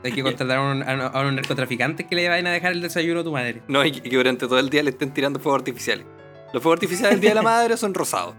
[0.04, 3.20] Hay que contratar a un, a un- narcotraficante que le vayan a dejar el desayuno
[3.22, 3.62] a tu madre.
[3.68, 6.06] No, y que que durante todo el día le estén tirando fuegos artificiales.
[6.54, 8.36] Los fuegos artificiales del Día de la Madre son rosados.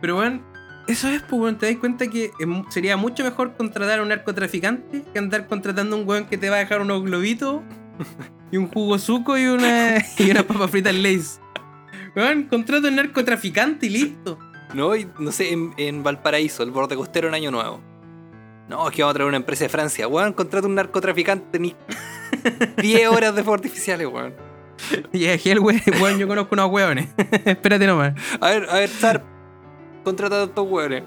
[0.00, 0.42] Pero bueno,
[0.88, 2.30] eso es, pues, weón, te das cuenta que
[2.70, 6.50] sería mucho mejor contratar a un narcotraficante que andar contratando a un weón que te
[6.50, 7.62] va a dejar unos globitos
[8.52, 11.40] y un jugo suco y una, y una papa frita Lays.
[12.16, 14.38] Weón, contrata a un narcotraficante y listo.
[14.74, 17.80] No, y no sé, en, en Valparaíso, el borde costero en Año Nuevo.
[18.68, 20.06] No, es que vamos a traer una empresa de Francia.
[20.06, 21.74] Weón, contrata un narcotraficante ni
[22.82, 24.34] 10 horas de fuegos artificiales, weón.
[25.12, 27.08] Y que el weón, yo conozco unos weones.
[27.44, 28.14] Espérate nomás.
[28.40, 29.24] A ver, a ver, Sharp,
[30.04, 31.02] contrata a estos weones.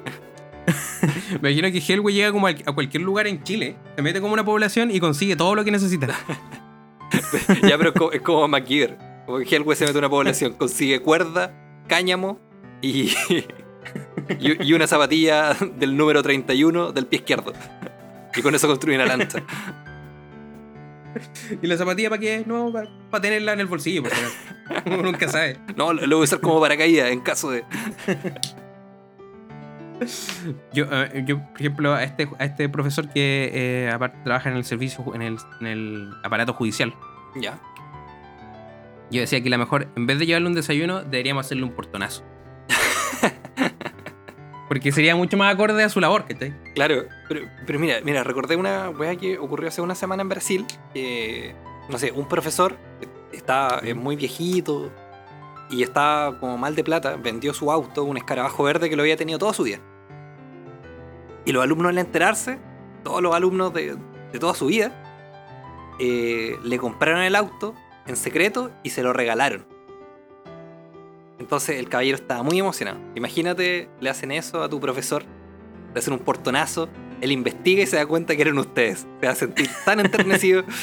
[1.42, 4.46] Me imagino que Hellway llega como a cualquier lugar en Chile, se mete como una
[4.46, 6.08] población y consigue todo lo que necesita.
[7.68, 8.98] ya, pero es como, es como MacGyver.
[9.26, 11.54] Como que Hellway se mete a una población, consigue cuerda,
[11.88, 12.40] cáñamo
[12.82, 13.14] y,
[14.40, 17.54] y, y una zapatilla del número 31 del pie izquierdo.
[18.36, 19.44] Y con eso construye una lancha.
[21.62, 22.44] ¿Y la zapatilla para qué?
[22.46, 24.12] No, para tenerla en el bolsillo, por.
[24.86, 25.60] Uno nunca sabe.
[25.76, 27.64] No, lo voy a usar como paracaídas en caso de.
[30.74, 34.58] Yo, eh, yo, por ejemplo, a este, a este profesor que eh, aparte trabaja en
[34.58, 36.94] el servicio, en el, en el aparato judicial,
[37.36, 37.60] Ya.
[39.12, 42.24] yo decía que la mejor, en vez de llevarle un desayuno, deberíamos hacerle un portonazo.
[44.68, 46.54] Porque sería mucho más acorde a su labor, ¿cachai?
[46.74, 50.66] Claro, pero, pero mira, mira, recordé una weá que ocurrió hace una semana en Brasil.
[50.94, 51.54] Que,
[51.90, 52.76] no sé, un profesor
[53.32, 54.92] está eh, muy viejito
[55.70, 59.18] y está como mal de plata, vendió su auto, un escarabajo verde que lo había
[59.18, 59.80] tenido toda su vida.
[61.46, 62.60] Y los alumnos al enterarse,
[63.04, 63.98] todos los alumnos de,
[64.32, 65.04] de toda su vida,
[66.00, 67.76] eh, le compraron el auto
[68.08, 69.66] en secreto y se lo regalaron.
[71.40, 72.98] Entonces el caballero estaba muy emocionado.
[73.16, 75.24] Imagínate, le hacen eso a tu profesor,
[75.94, 76.90] le hacen un portonazo,
[77.22, 79.08] él investiga y se da cuenta que eran ustedes.
[79.20, 80.64] Se va a sentir tan enternecido.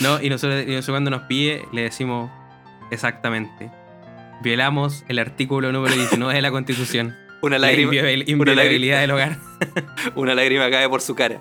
[0.00, 2.30] No, y nosotros, y nosotros cuando nos pide, le decimos
[2.90, 3.70] exactamente.
[4.42, 7.14] Violamos el artículo número 19 de la Constitución.
[7.40, 9.38] Una La lágrima, una inviolabilidad del hogar.
[10.16, 11.40] una lágrima cae por su cara.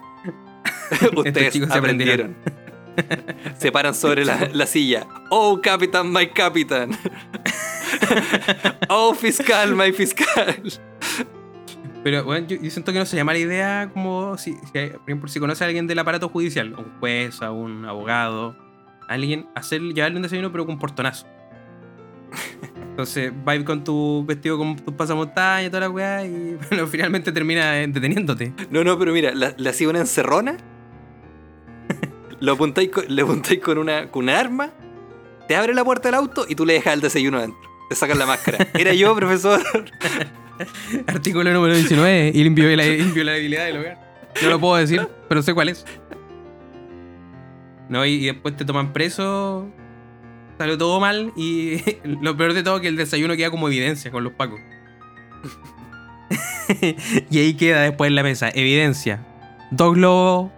[1.15, 2.35] Ustedes chicos se aprendieron.
[3.59, 5.05] Se paran sobre la, la silla.
[5.29, 6.97] Oh, capitán, my capitán.
[8.89, 10.55] oh, fiscal, my fiscal.
[12.03, 14.89] Pero bueno, yo, yo siento que no se llama la idea como si, si hay-
[14.89, 18.55] por ejemplo, si conoce a alguien del aparato judicial, a un juez, a un abogado,
[19.07, 21.27] a alguien, hacer, llevarle un desayuno pero con portonazo.
[22.97, 26.57] Entonces, va a ir con tu vestido con tu pasamontaña y toda la weá y
[26.71, 28.53] bueno, finalmente termina eh, deteniéndote.
[28.71, 30.57] No, no, pero mira, la- le hacía una encerrona.
[32.39, 34.71] Lo apuntáis con, le apuntáis con una, con una arma.
[35.47, 37.59] Te abre la puerta del auto y tú le dejas el desayuno adentro.
[37.87, 38.67] Te sacan la máscara.
[38.73, 39.61] Era yo, profesor.
[41.05, 43.99] Artículo número 19 y la inviola- inviolabilidad del hogar.
[44.41, 45.85] No lo puedo decir, pero sé cuál es.
[47.89, 49.67] No, y, y después te toman preso.
[50.57, 54.09] Salió todo mal y lo peor de todo es que el desayuno queda como evidencia
[54.11, 54.59] con los pacos.
[57.29, 59.25] y ahí queda después en la mesa, evidencia.
[59.71, 60.51] Dos globos,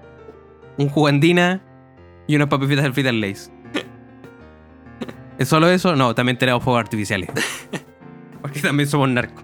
[0.78, 1.62] un jugandina
[2.28, 3.52] y unas papas fritas del fritas Lays.
[5.38, 5.96] ¿Es solo eso?
[5.96, 7.30] No, también tenemos fuegos artificiales.
[8.42, 9.44] Porque también somos narcos.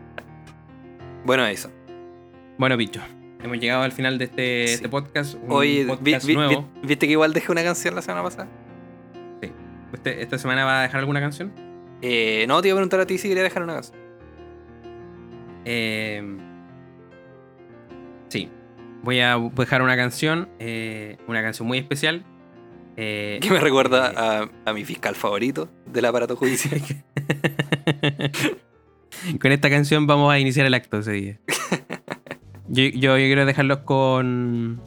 [1.26, 1.72] Bueno, eso.
[2.58, 3.02] Bueno, bicho,
[3.44, 4.74] hemos llegado al final de este, Sí.
[4.76, 5.36] este podcast.
[5.48, 6.70] Oye, vi- podcast vi- nuevo.
[6.82, 8.48] vi- ¿viste que igual dejé una canción la semana pasada?
[9.96, 11.52] Este- ¿Esta semana va a dejar alguna canción?
[12.02, 13.98] Eh, no, te iba a preguntar a ti si quería dejar una canción.
[15.66, 16.38] Eh,
[18.30, 18.50] sí,
[19.04, 22.24] voy a dejar una canción, eh, una canción muy especial.
[22.96, 26.82] Que me recuerda a, a mi fiscal favorito del aparato judicial.
[29.42, 31.40] Con esta canción vamos a iniciar el acto ese día.
[32.68, 34.82] Yo, yo, yo quiero dejarlos con.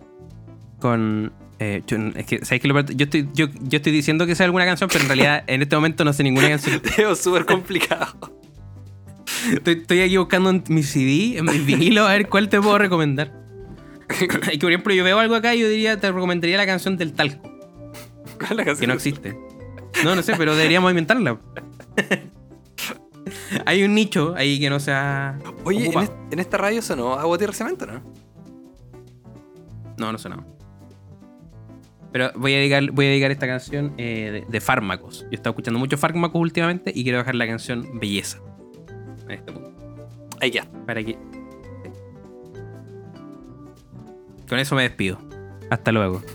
[0.81, 1.33] Con.
[1.59, 2.65] Eh, yo, es que, ¿sabes?
[2.65, 2.95] Lo peor?
[2.95, 5.75] Yo estoy, yo, yo estoy diciendo que sea alguna canción, pero en realidad en este
[5.77, 6.81] momento no sé ninguna canción.
[6.97, 8.33] Es súper complicado.
[9.53, 12.79] Estoy, estoy aquí buscando en mi CD, en mi vinilo, a ver cuál te puedo
[12.79, 13.33] recomendar.
[14.53, 16.97] Y que, por ejemplo, yo veo algo acá y yo diría, te recomendaría la canción
[16.97, 17.43] del talco,
[18.39, 18.89] ¿Cuál es la que canción?
[18.89, 19.39] no existe.
[20.03, 21.39] No, no sé, pero deberíamos inventarla.
[23.67, 25.39] Hay un nicho ahí que no sea.
[25.65, 25.91] Oye,
[26.31, 28.01] en, esta radio sonó Agua Tierra Cemento, ¿no?
[29.99, 30.45] No, no suena.
[32.13, 35.21] Pero voy a dedicar, voy a dedicar esta canción eh, de, de fármacos.
[35.23, 38.39] Yo he estado escuchando muchos fármacos últimamente y quiero dejar la canción Belleza.
[39.25, 39.73] En este punto.
[40.41, 40.65] Ahí ya.
[40.87, 41.19] Para que.
[44.49, 45.19] Con eso me despido.
[45.71, 46.23] Hasta luego.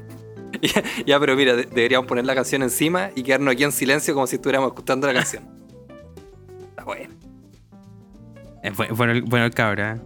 [0.61, 4.13] Ya, ya, pero mira, de- deberíamos poner la canción encima y quedarnos aquí en silencio
[4.13, 5.43] como si estuviéramos escuchando la canción.
[6.69, 7.13] Está bueno.
[8.61, 9.95] Es bu- bueno, el, bueno el cabra.
[9.95, 10.01] ¿eh?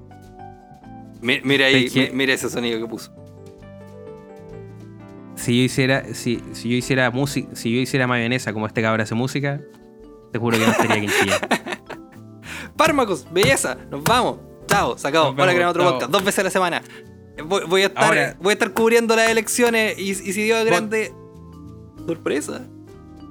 [1.22, 3.14] Mi- Mira ahí, mira ese sonido que puso.
[5.48, 9.00] Si yo hiciera, si, si yo hiciera música, si yo hiciera mayonesa como este cabrón
[9.00, 9.62] hace música,
[10.34, 11.40] te juro que no estaría quinchilla.
[12.78, 14.40] Fármacos, belleza, nos vamos.
[14.68, 15.32] Chao, se acabó.
[15.32, 15.92] Nos Ahora queremos otro chao.
[15.94, 16.82] podcast, dos veces a la semana.
[17.46, 20.60] Voy, voy a estar, Ahora- voy a estar cubriendo las elecciones y, y si Dios
[20.60, 21.14] es grande.
[22.06, 22.68] Sorpresa.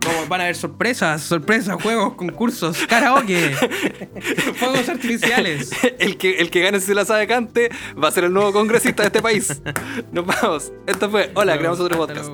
[0.06, 3.50] Como van a haber sorpresas, sorpresas, juegos, concursos, karaoke,
[4.54, 5.70] fuegos artificiales.
[5.98, 7.70] El que, el que gane si se la sabe cante
[8.02, 9.60] va a ser el nuevo congresista de este país.
[10.12, 10.72] Nos vamos.
[10.86, 12.30] Esto fue Hola, creamos otro podcast.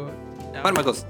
[0.63, 1.07] Fármacos.